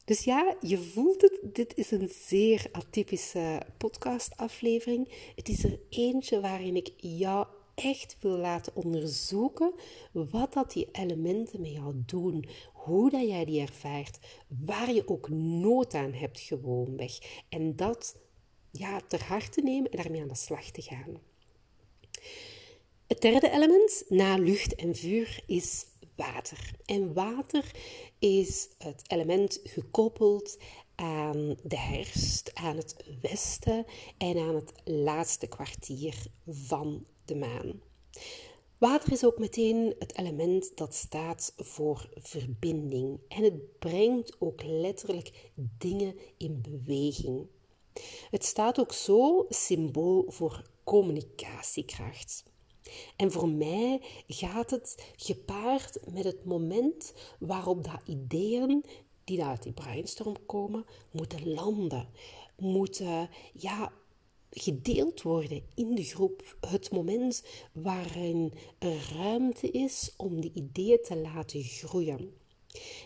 Dus 0.06 0.24
ja, 0.24 0.56
je 0.62 0.78
voelt 0.78 1.22
het. 1.22 1.40
Dit 1.44 1.78
is 1.78 1.92
een 1.92 2.10
zeer 2.28 2.66
atypische 2.72 3.62
podcastaflevering. 3.78 5.32
Het 5.36 5.50
is 5.50 5.64
er 5.64 5.80
eentje 5.90 6.42
waarin 6.42 6.76
ik 6.76 6.94
jou 6.98 7.48
echt 7.76 8.18
wil 8.20 8.38
laten 8.38 8.76
onderzoeken 8.76 9.74
wat 10.12 10.54
dat 10.54 10.72
die 10.72 10.88
elementen 10.92 11.62
met 11.62 11.72
jou 11.72 11.94
doen, 12.06 12.46
hoe 12.74 13.10
dat 13.10 13.28
jij 13.28 13.46
die 13.46 13.62
ervaart, 13.62 14.20
waar 14.48 14.94
je 14.94 15.08
ook 15.08 15.30
nood 15.30 15.94
aan 15.94 16.14
hebt 16.14 16.40
gewoonweg. 16.40 17.18
En 17.50 17.76
dat 17.76 18.18
ja, 18.72 19.02
ter 19.08 19.24
harte 19.24 19.62
nemen 19.62 19.92
en 19.92 20.02
daarmee 20.02 20.22
aan 20.22 20.28
de 20.28 20.36
slag 20.36 20.70
te 20.72 20.82
gaan. 20.82 21.20
Het 23.08 23.22
derde 23.22 23.52
element 23.52 24.04
na 24.08 24.38
lucht 24.38 24.76
en 24.76 24.96
vuur 24.96 25.44
is 25.46 25.86
water. 26.16 26.72
En 26.86 27.14
water 27.14 27.72
is 28.20 28.70
het 28.78 29.02
element 29.08 29.60
gekoppeld 29.64 30.58
aan 30.96 31.58
de 31.64 31.78
herfst, 31.78 32.52
aan 32.54 32.78
het 32.78 32.96
westen 33.22 33.86
en 34.18 34.38
aan 34.38 34.56
het 34.56 34.74
laatste 34.84 35.48
kwartier 35.48 36.16
van 36.46 37.06
de 37.26 37.36
maan. 37.36 37.82
Water 38.78 39.12
is 39.12 39.26
ook 39.26 39.40
meteen 39.40 39.96
het 40.00 40.18
element 40.18 40.78
dat 40.78 40.94
staat 40.94 41.54
voor 41.58 42.10
verbinding 42.16 43.20
en 43.28 43.44
het 43.44 43.80
brengt 43.80 44.36
ook 44.40 44.64
letterlijk 44.64 45.52
dingen 45.78 46.16
in 46.38 46.62
beweging. 46.62 47.48
Het 48.30 48.46
staat 48.46 48.80
ook 48.80 48.94
zo 48.94 49.46
symbool 49.50 50.26
voor 50.28 50.70
communicatiekracht. 50.84 52.44
En 53.16 53.32
voor 53.32 53.50
mij 53.50 54.02
gaat 54.28 54.70
het 54.70 55.14
gepaard 55.16 56.00
met 56.14 56.24
het 56.24 56.46
moment 56.46 57.14
waarop 57.40 57.84
dat 57.84 58.02
ideeën 58.06 58.86
die 59.24 59.44
uit 59.44 59.64
die 59.64 59.72
brainstorm 59.72 60.46
komen, 60.46 60.86
moeten 61.12 61.54
landen, 61.54 62.10
moeten 62.58 63.30
ja, 63.54 63.92
gedeeld 64.58 65.22
worden 65.22 65.64
in 65.76 65.96
de 65.96 66.04
groep. 66.04 66.58
Het 66.70 66.92
moment 66.92 67.44
waarin 67.72 68.54
er 68.80 69.14
ruimte 69.18 69.72
is 69.72 70.14
om 70.18 70.42
die 70.42 70.52
ideeën 70.54 71.00
te 71.04 71.18
laten 71.18 71.64
groeien. 71.64 72.34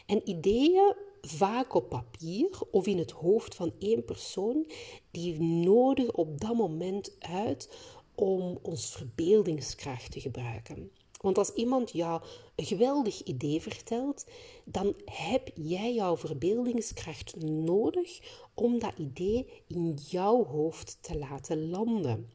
En 0.06 0.30
ideeën 0.30 0.96
vaak 1.22 1.74
op 1.74 1.90
papier 1.90 2.60
of 2.72 2.88
in 2.88 2.98
het 2.98 3.12
hoofd 3.12 3.56
van 3.56 3.74
één 3.80 4.06
persoon, 4.06 4.68
die 5.12 5.42
nodig 5.42 6.12
op 6.12 6.40
dat 6.40 6.56
moment 6.56 7.16
uit 7.20 7.70
om 8.16 8.60
ons 8.62 8.92
verbeeldingskracht 8.92 10.12
te 10.12 10.20
gebruiken. 10.20 10.92
Want 11.22 11.38
als 11.38 11.54
iemand 11.54 11.92
jou 11.92 12.22
een 12.56 12.66
geweldig 12.66 13.24
idee 13.24 13.62
vertelt, 13.62 14.26
dan 14.66 14.94
heb 15.06 15.52
jij 15.56 15.94
jouw 15.94 16.18
verbeeldingskracht 16.18 17.36
nodig 17.46 18.20
om 18.54 18.80
dat 18.80 18.94
idee 18.98 19.48
in 19.68 19.98
jouw 20.10 20.46
hoofd 20.46 20.98
te 21.02 21.18
laten 21.18 21.70
landen. 21.70 22.30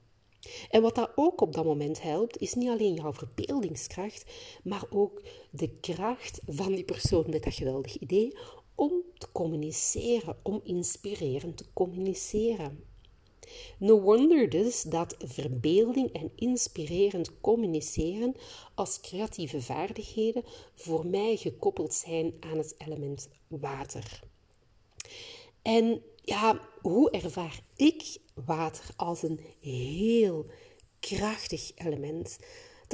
En 0.71 0.83
wat 0.83 0.95
dat 0.95 1.13
ook 1.15 1.41
op 1.41 1.53
dat 1.53 1.65
moment 1.65 2.03
helpt, 2.03 2.39
is 2.41 2.55
niet 2.55 2.69
alleen 2.69 2.95
jouw 2.95 3.13
verbeeldingskracht, 3.13 4.25
maar 4.63 4.85
ook 4.91 5.23
de 5.51 5.69
kracht 5.69 6.41
van 6.47 6.75
die 6.75 6.85
persoon 6.85 7.25
met 7.31 7.45
dat 7.45 7.55
geweldig 7.55 7.99
idee 7.99 8.37
om 8.75 8.93
te 9.19 9.33
communiceren, 9.33 10.37
om 10.43 10.61
inspirerend 10.65 11.57
te 11.57 11.65
communiceren. 11.73 12.94
No 13.79 14.01
wonder 14.01 14.49
dus 14.49 14.83
dat 14.83 15.17
verbeelding 15.19 16.13
en 16.13 16.31
inspirerend 16.37 17.41
communiceren 17.41 18.35
als 18.75 19.01
creatieve 19.01 19.61
vaardigheden 19.63 20.45
voor 20.75 21.07
mij 21.07 21.37
gekoppeld 21.37 21.95
zijn 21.95 22.35
aan 22.41 22.59
het 22.59 22.75
element 22.79 23.29
water. 23.49 24.23
En 25.63 26.03
ja, 26.23 26.61
hoe 26.81 27.11
ervaar 27.11 27.61
ik 27.77 28.17
water 28.47 28.85
als 28.97 29.23
een 29.23 29.41
heel 29.61 30.47
krachtig 31.01 31.73
element? 31.75 32.39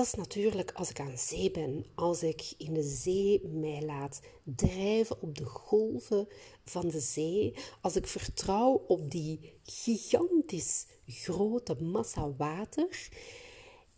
Dat 0.00 0.08
is 0.08 0.14
natuurlijk 0.14 0.72
als 0.72 0.90
ik 0.90 1.00
aan 1.00 1.18
zee 1.18 1.50
ben, 1.50 1.86
als 1.94 2.22
ik 2.22 2.52
in 2.58 2.72
de 2.72 2.82
zee 2.82 3.48
mij 3.48 3.82
laat 3.82 4.20
drijven 4.42 5.22
op 5.22 5.38
de 5.38 5.44
golven 5.44 6.28
van 6.64 6.88
de 6.88 7.00
zee, 7.00 7.54
als 7.80 7.96
ik 7.96 8.06
vertrouw 8.06 8.84
op 8.86 9.10
die 9.10 9.52
gigantisch 9.62 10.86
grote 11.06 11.82
massa 11.82 12.34
water. 12.36 13.08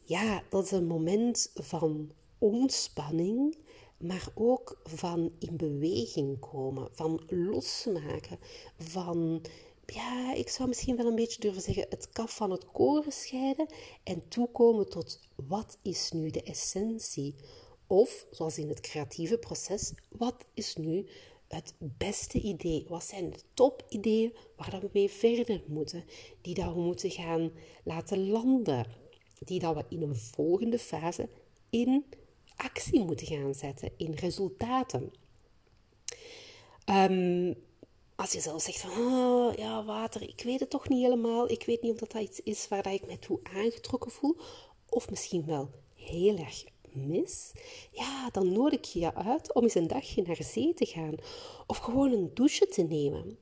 Ja, 0.05 0.43
dat 0.49 0.65
is 0.65 0.71
een 0.71 0.87
moment 0.87 1.51
van 1.55 2.13
ontspanning, 2.39 3.57
maar 3.99 4.29
ook 4.35 4.81
van 4.85 5.33
in 5.39 5.57
beweging 5.57 6.39
komen, 6.39 6.89
van 6.93 7.23
losmaken, 7.29 8.39
van 8.79 9.43
ja, 9.95 10.35
ik 10.35 10.49
zou 10.49 10.69
misschien 10.69 10.97
wel 10.97 11.07
een 11.07 11.15
beetje 11.15 11.41
durven 11.41 11.63
zeggen, 11.63 11.87
het 11.89 12.09
kaf 12.09 12.37
van 12.37 12.51
het 12.51 12.67
koren 12.73 13.13
scheiden 13.13 13.67
en 14.03 14.29
toekomen 14.29 14.89
tot 14.89 15.21
wat 15.47 15.79
is 15.83 16.11
nu 16.11 16.31
de 16.31 16.43
essentie? 16.43 17.35
Of, 17.87 18.27
zoals 18.31 18.59
in 18.59 18.69
het 18.69 18.81
creatieve 18.81 19.39
proces, 19.39 19.93
wat 20.09 20.47
is 20.55 20.77
nu 20.77 21.07
het 21.49 21.75
beste 21.79 22.41
idee? 22.41 22.85
Wat 22.89 23.05
zijn 23.05 23.31
de 23.31 23.41
topideeën 23.55 24.35
waar 24.57 24.81
we 24.81 24.89
mee 24.93 25.11
verder 25.11 25.63
moeten? 25.67 26.05
Die 26.41 26.55
dat 26.55 26.75
we 26.75 26.81
moeten 26.81 27.11
gaan 27.11 27.53
laten 27.85 28.29
landen? 28.29 28.87
Die 29.39 29.61
dat 29.61 29.75
we 29.75 29.85
in 29.89 30.03
een 30.03 30.17
volgende 30.17 30.79
fase 30.79 31.29
in 31.71 32.05
actie 32.57 33.05
moeten 33.05 33.27
gaan 33.27 33.55
zetten, 33.55 33.91
in 33.97 34.13
resultaten. 34.13 35.13
Um, 36.91 37.57
als 38.23 38.33
je 38.33 38.41
zelf 38.41 38.63
zegt 38.63 38.81
van, 38.81 38.91
oh, 38.91 39.55
ja, 39.55 39.85
water, 39.85 40.23
ik 40.23 40.43
weet 40.45 40.61
het 40.61 40.71
toch 40.71 40.89
niet 40.89 41.03
helemaal. 41.03 41.51
Ik 41.51 41.65
weet 41.65 41.83
niet 41.83 41.93
of 41.93 42.09
dat 42.09 42.23
iets 42.23 42.41
is 42.41 42.69
waar 42.69 42.93
ik 42.93 43.07
me 43.07 43.19
toe 43.19 43.41
aangetrokken 43.43 44.11
voel. 44.11 44.37
Of 44.89 45.11
misschien 45.11 45.47
wel 45.47 45.71
heel 45.95 46.37
erg 46.37 46.65
mis. 46.93 47.53
Ja, 47.91 48.31
dan 48.31 48.53
nodig 48.53 48.79
ik 48.79 48.85
je 48.85 49.15
uit 49.15 49.55
om 49.55 49.63
eens 49.63 49.75
een 49.75 49.87
dagje 49.87 50.23
naar 50.23 50.39
zee 50.41 50.75
te 50.75 50.87
gaan. 50.87 51.15
Of 51.67 51.77
gewoon 51.77 52.13
een 52.13 52.31
douche 52.35 52.67
te 52.67 52.83
nemen. 52.83 53.39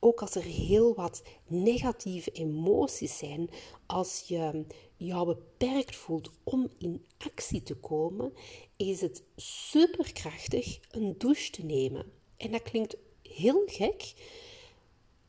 Ook 0.00 0.20
als 0.20 0.34
er 0.34 0.42
heel 0.42 0.94
wat 0.94 1.22
negatieve 1.46 2.30
emoties 2.30 3.18
zijn, 3.18 3.50
als 3.86 4.24
je 4.26 4.64
jou 4.96 5.26
beperkt 5.26 5.96
voelt 5.96 6.30
om 6.44 6.70
in 6.78 7.04
actie 7.18 7.62
te 7.62 7.74
komen, 7.74 8.32
is 8.76 9.00
het 9.00 9.22
superkrachtig 9.36 10.78
een 10.90 11.14
douche 11.18 11.50
te 11.50 11.64
nemen. 11.64 12.12
En 12.36 12.50
dat 12.50 12.62
klinkt 12.62 12.96
heel 13.34 13.62
gek. 13.66 14.12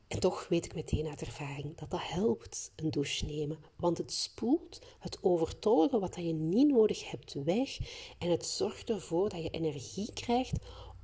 En 0.07 0.19
toch 0.19 0.47
weet 0.47 0.65
ik 0.65 0.75
meteen 0.75 1.07
uit 1.07 1.21
ervaring 1.21 1.77
dat 1.77 1.89
dat 1.89 1.99
helpt, 2.03 2.71
een 2.75 2.91
douche 2.91 3.25
nemen. 3.25 3.57
Want 3.75 3.97
het 3.97 4.11
spoelt 4.11 4.81
het 4.99 5.17
overtollige 5.21 5.99
wat 5.99 6.15
je 6.15 6.33
niet 6.33 6.67
nodig 6.67 7.11
hebt 7.11 7.33
weg. 7.33 7.77
En 8.17 8.29
het 8.29 8.45
zorgt 8.45 8.89
ervoor 8.89 9.29
dat 9.29 9.43
je 9.43 9.49
energie 9.49 10.13
krijgt 10.13 10.57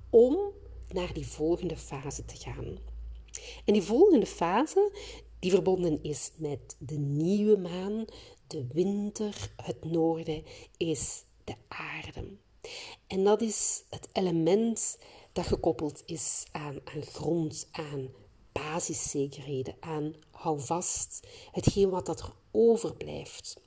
om 0.10 0.38
naar 0.88 1.14
die 1.14 1.28
volgende 1.28 1.78
fase 1.78 2.26
te 2.26 2.36
gaan. 2.36 2.78
En 3.66 3.74
die 3.74 3.84
volgende 3.84 4.26
fase, 4.26 4.92
die 5.40 5.52
verbonden 5.52 6.04
is 6.04 6.32
met 6.36 6.76
de 6.80 6.98
nieuwe 6.98 7.58
maan, 7.58 8.06
de 8.48 8.68
winter, 8.74 9.52
het 9.56 9.84
noorden, 9.84 10.44
is 10.78 11.24
de 11.44 11.56
aarde. 11.68 12.24
En 13.08 13.24
dat 13.24 13.42
is 13.42 13.84
het 13.90 14.08
element 14.14 14.98
dat 15.40 15.48
gekoppeld 15.48 16.04
is 16.06 16.46
aan, 16.52 16.80
aan 16.84 17.02
grond, 17.02 17.68
aan 17.72 18.10
basiszekerheden, 18.52 19.76
aan 19.80 20.14
houvast, 20.32 21.28
hetgeen 21.52 21.90
wat 21.90 22.06
dat 22.06 22.20
er 22.20 22.34
overblijft. 22.52 23.62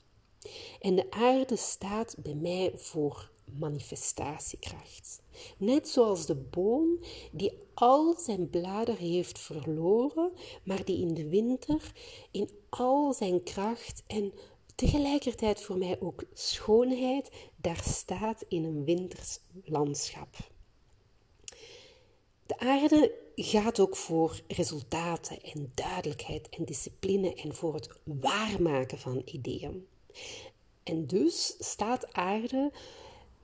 En 0.81 0.97
de 0.97 1.11
aarde 1.11 1.57
staat 1.57 2.15
bij 2.19 2.35
mij 2.35 2.73
voor 2.77 3.31
manifestatiekracht. 3.45 5.23
Net 5.59 5.89
zoals 5.89 6.27
de 6.27 6.35
boom 6.35 6.99
die 7.33 7.59
al 7.75 8.15
zijn 8.19 8.51
bladeren 8.51 9.07
heeft 9.07 9.39
verloren, 9.39 10.33
maar 10.65 10.85
die 10.85 11.01
in 11.01 11.15
de 11.15 11.29
winter 11.29 11.93
in 12.31 12.51
al 12.69 13.13
zijn 13.13 13.43
kracht 13.43 14.03
en 14.07 14.33
tegelijkertijd 14.75 15.61
voor 15.61 15.79
mij 15.79 16.01
ook 16.01 16.25
schoonheid 16.33 17.31
daar 17.57 17.83
staat 17.85 18.45
in 18.49 18.65
een 18.65 18.85
winters 18.85 19.39
landschap. 19.65 20.52
De 22.47 22.59
aarde 22.59 23.15
gaat 23.35 23.81
ook 23.81 23.97
voor 23.97 24.41
resultaten 24.49 25.43
en 25.43 25.73
duidelijkheid 25.75 26.49
en 26.49 26.65
discipline 26.65 27.35
en 27.35 27.55
voor 27.55 27.75
het 27.75 27.89
waarmaken 28.05 28.99
van 28.99 29.23
ideeën. 29.25 29.87
En 30.83 31.07
dus 31.07 31.57
staat 31.59 32.13
aarde 32.13 32.73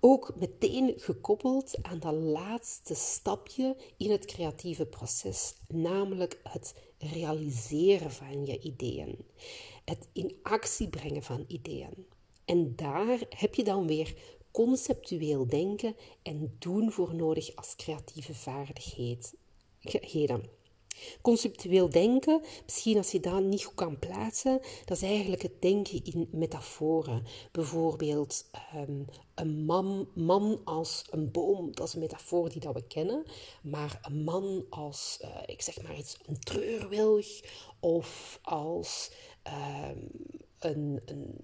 ook 0.01 0.33
meteen 0.37 0.95
gekoppeld 0.97 1.83
aan 1.83 1.99
dat 1.99 2.15
laatste 2.15 2.95
stapje 2.95 3.77
in 3.97 4.11
het 4.11 4.25
creatieve 4.25 4.87
proces, 4.87 5.55
namelijk 5.69 6.41
het 6.43 6.75
realiseren 6.99 8.11
van 8.11 8.47
je 8.47 8.61
ideeën, 8.61 9.19
het 9.85 10.09
in 10.13 10.39
actie 10.43 10.89
brengen 10.89 11.23
van 11.23 11.45
ideeën. 11.49 12.07
En 12.45 12.77
daar 12.77 13.19
heb 13.29 13.55
je 13.55 13.65
dan 13.65 13.87
weer 13.87 14.15
conceptueel 14.64 15.47
denken 15.47 15.97
en 16.23 16.57
doen 16.59 16.92
voor 16.92 17.14
nodig 17.14 17.57
als 17.57 17.77
creatieve 17.77 18.35
vaardigheden. 18.35 20.51
Conceptueel 21.23 21.90
denken, 21.90 22.42
misschien 22.64 22.97
als 22.97 23.11
je 23.11 23.21
dat 23.21 23.42
niet 23.42 23.64
goed 23.64 23.75
kan 23.75 23.99
plaatsen, 23.99 24.61
dat 24.85 24.97
is 24.97 25.03
eigenlijk 25.03 25.42
het 25.42 25.62
denken 25.62 26.05
in 26.05 26.29
metaforen. 26.31 27.25
Bijvoorbeeld 27.53 28.51
um, 28.77 29.05
een 29.35 29.64
man, 30.14 30.61
als 30.64 31.05
een 31.11 31.31
boom, 31.31 31.75
dat 31.75 31.87
is 31.87 31.94
een 31.94 32.01
metafoor 32.01 32.49
die 32.49 32.61
dat 32.61 32.75
we 32.75 32.87
kennen. 32.87 33.25
Maar 33.62 33.99
een 34.03 34.25
man 34.25 34.64
als, 34.71 35.18
uh, 35.25 35.31
ik 35.47 35.62
zeg 35.62 35.83
maar 35.83 35.99
iets, 35.99 36.16
een 36.27 36.38
treurwilg 36.38 37.27
of 37.81 38.38
als 38.42 39.11
um, 39.90 40.09
een, 40.59 41.01
een 41.05 41.35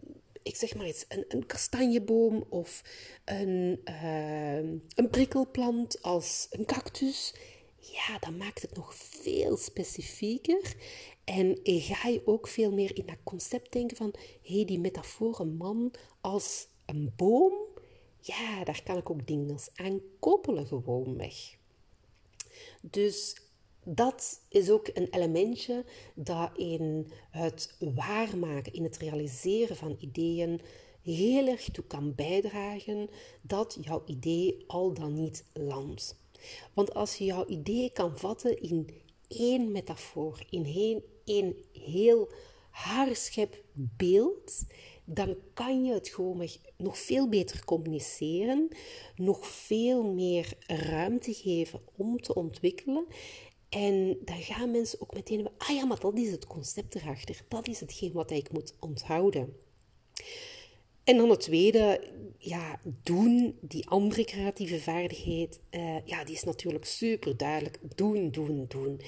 ik 0.44 0.57
zeg 0.57 0.74
maar 0.74 0.87
iets, 0.87 1.04
een, 1.09 1.24
een 1.28 1.46
kastanjeboom 1.46 2.44
of 2.48 2.83
een, 3.24 3.80
uh, 3.85 4.57
een 4.94 5.09
prikkelplant 5.11 6.02
als 6.02 6.46
een 6.50 6.64
cactus 6.64 7.35
ja, 7.92 8.18
dan 8.18 8.37
maakt 8.37 8.62
het 8.62 8.76
nog 8.76 8.94
veel 8.94 9.57
specifieker. 9.57 10.76
En 11.24 11.59
ga 11.62 12.09
je 12.09 12.26
ook 12.26 12.48
veel 12.48 12.72
meer 12.72 12.96
in 12.96 13.07
dat 13.07 13.16
concept 13.22 13.72
denken 13.72 13.96
van, 13.96 14.14
hé, 14.42 14.54
hey, 14.54 14.64
die 14.64 14.80
metafoor, 14.80 15.46
man 15.46 15.92
als 16.20 16.66
een 16.87 17.12
boom, 17.16 17.52
ja, 18.20 18.64
daar 18.64 18.83
kan 18.85 18.96
ik 18.96 19.11
ook 19.11 19.26
dingen 19.26 19.59
aan 19.74 20.00
koppelen 20.18 20.66
gewoonweg. 20.66 21.35
Dus 22.80 23.37
dat 23.85 24.40
is 24.49 24.70
ook 24.70 24.90
een 24.92 25.09
elementje 25.11 25.85
dat 26.14 26.51
in 26.57 27.11
het 27.31 27.77
waarmaken, 27.94 28.73
in 28.73 28.85
het 28.85 28.97
realiseren 28.97 29.77
van 29.77 29.97
ideeën 30.01 30.61
heel 31.03 31.47
erg 31.47 31.70
toe 31.70 31.85
kan 31.85 32.14
bijdragen 32.14 33.09
dat 33.42 33.79
jouw 33.81 34.03
idee 34.07 34.64
al 34.66 34.94
dan 34.94 35.14
niet 35.14 35.44
landt. 35.53 36.16
Want 36.75 36.94
als 36.94 37.16
je 37.16 37.25
jouw 37.25 37.47
idee 37.47 37.90
kan 37.92 38.18
vatten 38.18 38.62
in 38.62 38.88
één 39.29 39.73
metafoor, 39.73 40.44
in 40.51 41.03
één, 41.25 41.55
heel 41.73 42.33
haarschep 42.70 43.64
beeld, 43.73 44.64
dan 45.05 45.37
kan 45.55 45.85
je 45.85 45.92
het 45.92 46.09
gewoon 46.09 46.49
nog 46.77 46.99
veel 46.99 47.29
beter 47.29 47.64
communiceren, 47.64 48.68
nog 49.16 49.47
veel 49.47 50.03
meer 50.03 50.57
ruimte 50.66 51.35
geven 51.35 51.81
om 51.97 52.20
te 52.20 52.35
ontwikkelen. 52.35 53.07
En 53.75 54.19
dan 54.25 54.41
gaan 54.41 54.71
mensen 54.71 55.01
ook 55.01 55.15
meteen, 55.15 55.49
ah 55.59 55.77
ja, 55.77 55.85
maar 55.85 56.01
dat 56.01 56.19
is 56.19 56.31
het 56.31 56.47
concept 56.47 56.95
erachter, 56.95 57.45
dat 57.49 57.69
is 57.69 57.81
hetgeen 57.81 58.13
wat 58.13 58.31
ik 58.31 58.53
moet 58.53 58.75
onthouden. 58.81 59.57
En 61.05 61.17
dan 61.17 61.31
het 61.31 61.41
tweede, 61.41 62.01
ja, 62.39 62.81
doen, 63.03 63.59
die 63.61 63.89
andere 63.89 64.25
creatieve 64.25 64.81
vaardigheid, 64.81 65.61
uh, 65.71 66.07
ja, 66.07 66.25
die 66.25 66.35
is 66.35 66.45
natuurlijk 66.45 66.85
super 66.85 67.37
duidelijk. 67.37 67.79
Doen, 67.95 68.31
doen, 68.31 68.65
doen. 68.69 69.01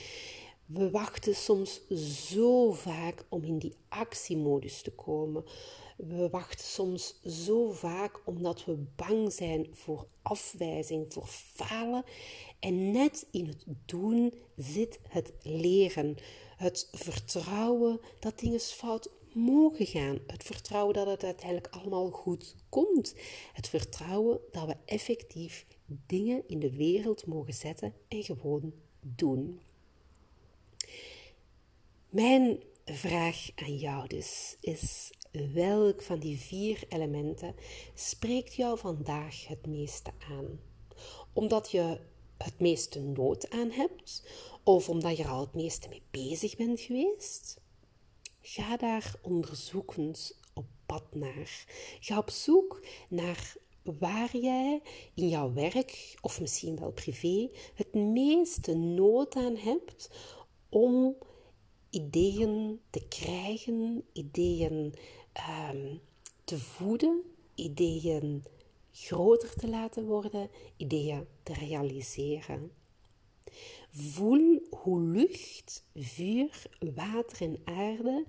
We 0.67 0.91
wachten 0.91 1.35
soms 1.35 1.81
zo 2.29 2.73
vaak 2.73 3.25
om 3.29 3.45
in 3.45 3.59
die 3.59 3.75
actiemodus 3.89 4.83
te 4.83 4.91
komen. 4.91 5.45
We 5.97 6.29
wachten 6.31 6.67
soms 6.67 7.21
zo 7.25 7.71
vaak 7.71 8.21
omdat 8.25 8.65
we 8.65 8.85
bang 8.97 9.33
zijn 9.33 9.67
voor 9.73 10.07
afwijzing, 10.23 11.13
voor 11.13 11.27
falen. 11.27 12.05
En 12.61 12.91
net 12.91 13.27
in 13.31 13.47
het 13.47 13.65
doen 13.85 14.35
zit 14.57 14.99
het 15.09 15.33
leren, 15.43 16.17
het 16.57 16.89
vertrouwen 16.93 18.01
dat 18.21 18.39
dingen 18.39 18.61
fout 18.61 19.11
mogen 19.33 19.87
gaan. 19.87 20.19
Het 20.27 20.43
vertrouwen 20.43 20.95
dat 20.95 21.07
het 21.07 21.25
uiteindelijk 21.25 21.75
allemaal 21.75 22.11
goed 22.11 22.55
komt. 22.69 23.15
Het 23.53 23.69
vertrouwen 23.69 24.41
dat 24.53 24.67
we 24.67 24.77
effectief 24.85 25.67
dingen 26.07 26.43
in 26.47 26.59
de 26.59 26.77
wereld 26.77 27.27
mogen 27.27 27.55
zetten 27.55 27.95
en 28.09 28.23
gewoon 28.23 28.73
doen. 29.01 29.61
Mijn 32.09 32.63
vraag 32.95 33.49
aan 33.55 33.77
jou 33.77 34.07
dus 34.07 34.57
is: 34.61 35.11
welk 35.55 36.03
van 36.03 36.19
die 36.19 36.39
vier 36.39 36.85
elementen 36.89 37.55
spreekt 37.95 38.55
jou 38.55 38.79
vandaag 38.79 39.47
het 39.47 39.67
meeste 39.67 40.11
aan? 40.31 40.61
Omdat 41.33 41.71
je 41.71 42.01
het 42.37 42.61
meeste 42.61 43.01
nood 43.01 43.51
aan 43.51 43.71
hebt, 43.71 44.29
of 44.65 44.89
omdat 44.89 45.17
je 45.17 45.23
er 45.23 45.29
al 45.31 45.41
het 45.41 45.55
meeste 45.55 45.89
mee 45.89 46.03
bezig 46.11 46.57
bent 46.57 46.81
geweest? 46.81 47.61
Ga 48.41 48.77
daar 48.77 49.15
onderzoekend 49.23 50.39
op 50.55 50.67
pad 50.87 51.15
naar. 51.15 51.65
Ga 52.01 52.19
op 52.19 52.31
zoek 52.31 52.87
naar 53.09 53.57
waar 53.83 54.37
jij 54.37 54.83
in 55.15 55.29
jouw 55.29 55.53
werk, 55.53 56.17
of 56.21 56.41
misschien 56.41 56.79
wel 56.79 56.93
privé, 56.93 57.51
het 57.75 57.95
meeste 57.95 58.75
nood 58.75 59.37
aan 59.37 59.57
hebt 59.57 60.11
om 60.69 61.17
ideeën 61.97 62.81
te 62.91 63.03
krijgen, 63.09 64.05
ideeën 64.13 64.95
um, 65.71 66.01
te 66.45 66.59
voeden, 66.59 67.23
ideeën 67.55 68.45
groter 68.93 69.55
te 69.55 69.69
laten 69.69 70.07
worden, 70.07 70.51
ideeën 70.77 71.27
te 71.43 71.53
realiseren. 71.53 72.71
Voel 73.91 74.61
hoe 74.71 75.01
lucht, 75.01 75.85
vuur, 75.95 76.63
water 76.95 77.41
en 77.41 77.59
aarde 77.65 78.25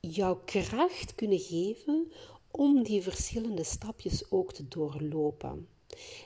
jouw 0.00 0.40
kracht 0.44 1.14
kunnen 1.14 1.38
geven 1.38 2.12
om 2.50 2.82
die 2.82 3.02
verschillende 3.02 3.64
stapjes 3.64 4.30
ook 4.30 4.52
te 4.52 4.68
doorlopen. 4.68 5.68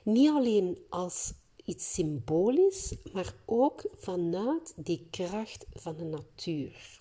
Niet 0.05 0.31
alleen 0.31 0.79
als 0.89 1.33
iets 1.65 1.95
symbolisch, 1.95 2.95
maar 3.13 3.35
ook 3.45 3.85
vanuit 3.97 4.73
die 4.77 5.07
kracht 5.11 5.67
van 5.73 5.97
de 5.97 6.05
natuur. 6.05 6.97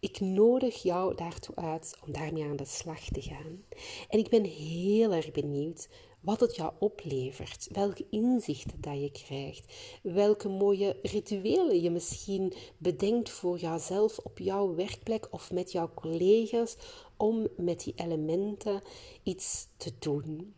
Ik 0.00 0.20
nodig 0.20 0.82
jou 0.82 1.14
daartoe 1.14 1.54
uit 1.54 1.98
om 2.04 2.12
daarmee 2.12 2.44
aan 2.44 2.56
de 2.56 2.64
slag 2.64 3.04
te 3.04 3.22
gaan. 3.22 3.64
En 4.08 4.18
ik 4.18 4.28
ben 4.28 4.44
heel 4.44 5.12
erg 5.12 5.30
benieuwd 5.30 5.88
wat 6.20 6.40
het 6.40 6.56
jou 6.56 6.72
oplevert, 6.78 7.68
welke 7.72 8.06
inzichten 8.10 8.80
dat 8.80 9.00
je 9.00 9.10
krijgt, 9.10 9.74
welke 10.02 10.48
mooie 10.48 10.96
rituelen 11.02 11.80
je 11.80 11.90
misschien 11.90 12.52
bedenkt 12.78 13.30
voor 13.30 13.58
jouzelf 13.58 14.18
op 14.18 14.38
jouw 14.38 14.74
werkplek 14.74 15.28
of 15.30 15.52
met 15.52 15.72
jouw 15.72 15.90
collega's 15.94 16.76
om 17.16 17.48
met 17.56 17.84
die 17.84 17.92
elementen 17.96 18.82
iets 19.22 19.66
te 19.76 19.92
doen. 19.98 20.54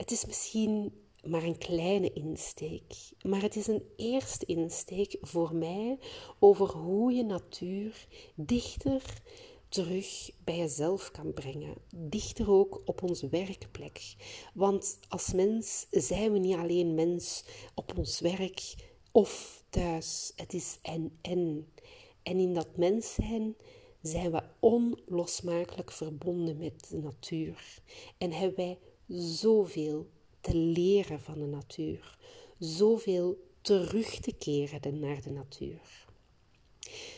Het 0.00 0.10
is 0.10 0.26
misschien 0.26 0.92
maar 1.24 1.42
een 1.42 1.58
kleine 1.58 2.12
insteek, 2.12 2.94
maar 3.22 3.42
het 3.42 3.56
is 3.56 3.66
een 3.66 3.82
eerste 3.96 4.46
insteek 4.46 5.16
voor 5.20 5.54
mij 5.54 5.98
over 6.38 6.68
hoe 6.68 7.12
je 7.12 7.24
natuur 7.24 8.06
dichter 8.34 9.22
terug 9.68 10.30
bij 10.44 10.56
jezelf 10.56 11.10
kan 11.10 11.32
brengen. 11.32 11.74
Dichter 11.96 12.50
ook 12.50 12.82
op 12.84 13.02
onze 13.02 13.28
werkplek. 13.28 14.14
Want 14.54 14.98
als 15.08 15.32
mens 15.32 15.86
zijn 15.90 16.32
we 16.32 16.38
niet 16.38 16.56
alleen 16.56 16.94
mens 16.94 17.44
op 17.74 17.98
ons 17.98 18.20
werk 18.20 18.74
of 19.12 19.64
thuis. 19.70 20.32
Het 20.36 20.54
is 20.54 20.78
en 20.82 21.18
en. 21.22 21.72
En 22.22 22.38
in 22.38 22.54
dat 22.54 22.76
mens 22.76 23.14
zijn 23.14 23.56
zijn 24.02 24.30
we 24.30 24.42
onlosmakelijk 24.60 25.92
verbonden 25.92 26.56
met 26.56 26.88
de 26.90 26.98
natuur. 26.98 27.82
En 28.18 28.32
hebben 28.32 28.56
wij 28.56 28.78
zoveel 29.18 30.10
te 30.40 30.56
leren 30.56 31.20
van 31.20 31.38
de 31.38 31.46
natuur, 31.46 32.18
zoveel 32.58 33.48
terug 33.60 34.20
te 34.20 34.32
keren 34.32 34.98
naar 34.98 35.22
de 35.22 35.30
natuur. 35.30 36.06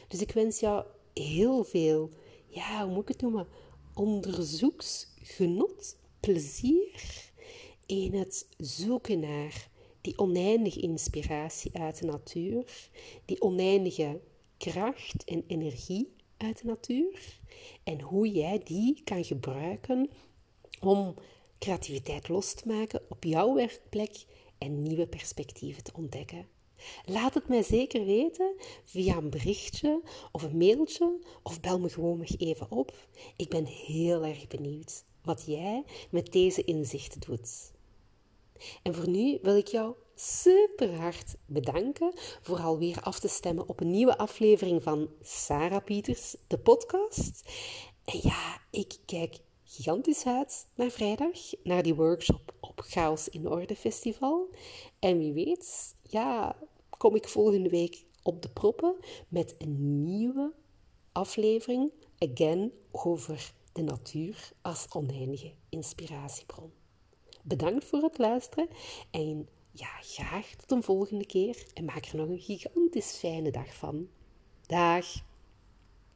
Dus 0.08 0.20
ik 0.20 0.32
wens 0.32 0.60
jou 0.60 0.84
heel 1.14 1.64
veel, 1.64 2.10
ja, 2.46 2.84
hoe 2.84 2.92
moet 2.92 3.02
ik 3.02 3.08
het 3.08 3.20
noemen, 3.20 3.46
onderzoeksgenot, 3.94 5.96
plezier 6.20 7.30
in 7.86 8.14
het 8.14 8.46
zoeken 8.58 9.20
naar 9.20 9.70
die 10.00 10.18
oneindige 10.18 10.80
inspiratie 10.80 11.78
uit 11.78 11.98
de 11.98 12.06
natuur, 12.06 12.90
die 13.24 13.40
oneindige 13.40 14.20
kracht 14.56 15.24
en 15.24 15.44
energie 15.46 16.12
uit 16.36 16.62
de 16.62 16.66
natuur 16.66 17.40
en 17.84 18.00
hoe 18.00 18.30
jij 18.30 18.58
die 18.58 19.00
kan 19.04 19.24
gebruiken 19.24 20.10
om 20.80 21.14
creativiteit 21.62 22.28
los 22.28 22.54
te 22.54 22.68
maken 22.68 23.00
op 23.08 23.24
jouw 23.24 23.54
werkplek 23.54 24.24
en 24.58 24.82
nieuwe 24.82 25.06
perspectieven 25.06 25.82
te 25.82 25.92
ontdekken. 25.96 26.48
Laat 27.04 27.34
het 27.34 27.48
mij 27.48 27.62
zeker 27.62 28.04
weten 28.04 28.54
via 28.84 29.16
een 29.16 29.30
berichtje 29.30 30.02
of 30.32 30.42
een 30.42 30.56
mailtje 30.56 31.18
of 31.42 31.60
bel 31.60 31.80
me 31.80 31.88
gewoon 31.88 32.18
nog 32.18 32.36
even 32.38 32.70
op. 32.70 33.08
Ik 33.36 33.48
ben 33.48 33.64
heel 33.64 34.24
erg 34.24 34.46
benieuwd 34.46 35.04
wat 35.22 35.42
jij 35.46 35.84
met 36.10 36.32
deze 36.32 36.64
inzichten 36.64 37.20
doet. 37.20 37.72
En 38.82 38.94
voor 38.94 39.08
nu 39.08 39.38
wil 39.42 39.56
ik 39.56 39.66
jou 39.66 39.94
super 40.14 40.94
hard 40.94 41.34
bedanken 41.46 42.12
voor 42.40 42.58
alweer 42.58 43.00
af 43.00 43.20
te 43.20 43.28
stemmen 43.28 43.68
op 43.68 43.80
een 43.80 43.90
nieuwe 43.90 44.18
aflevering 44.18 44.82
van 44.82 45.10
Sarah 45.20 45.84
Pieters, 45.84 46.36
de 46.46 46.58
podcast. 46.58 47.42
En 48.04 48.18
ja, 48.22 48.60
ik 48.70 48.96
kijk 49.06 49.38
gigantisch 49.74 50.26
uit 50.26 50.66
naar 50.74 50.90
vrijdag, 50.90 51.38
naar 51.62 51.82
die 51.82 51.94
workshop 51.94 52.54
op 52.60 52.80
Chaos 52.80 53.28
in 53.28 53.48
Orde 53.48 53.76
Festival. 53.76 54.48
En 54.98 55.18
wie 55.18 55.32
weet, 55.32 55.94
ja, 56.02 56.56
kom 56.98 57.16
ik 57.16 57.28
volgende 57.28 57.68
week 57.68 58.04
op 58.22 58.42
de 58.42 58.48
proppen 58.48 58.96
met 59.28 59.54
een 59.58 60.04
nieuwe 60.04 60.52
aflevering, 61.12 61.90
again, 62.18 62.72
over 62.90 63.52
de 63.72 63.82
natuur 63.82 64.52
als 64.62 64.86
oneindige 64.92 65.52
inspiratiebron. 65.68 66.72
Bedankt 67.42 67.84
voor 67.84 68.02
het 68.02 68.18
luisteren 68.18 68.68
en 69.10 69.48
ja, 69.70 69.90
graag 70.00 70.54
tot 70.54 70.70
een 70.70 70.82
volgende 70.82 71.26
keer 71.26 71.66
en 71.74 71.84
maak 71.84 72.04
er 72.04 72.16
nog 72.16 72.28
een 72.28 72.40
gigantisch 72.40 73.16
fijne 73.16 73.50
dag 73.50 73.74
van. 73.74 74.08
Dag! 74.66 75.06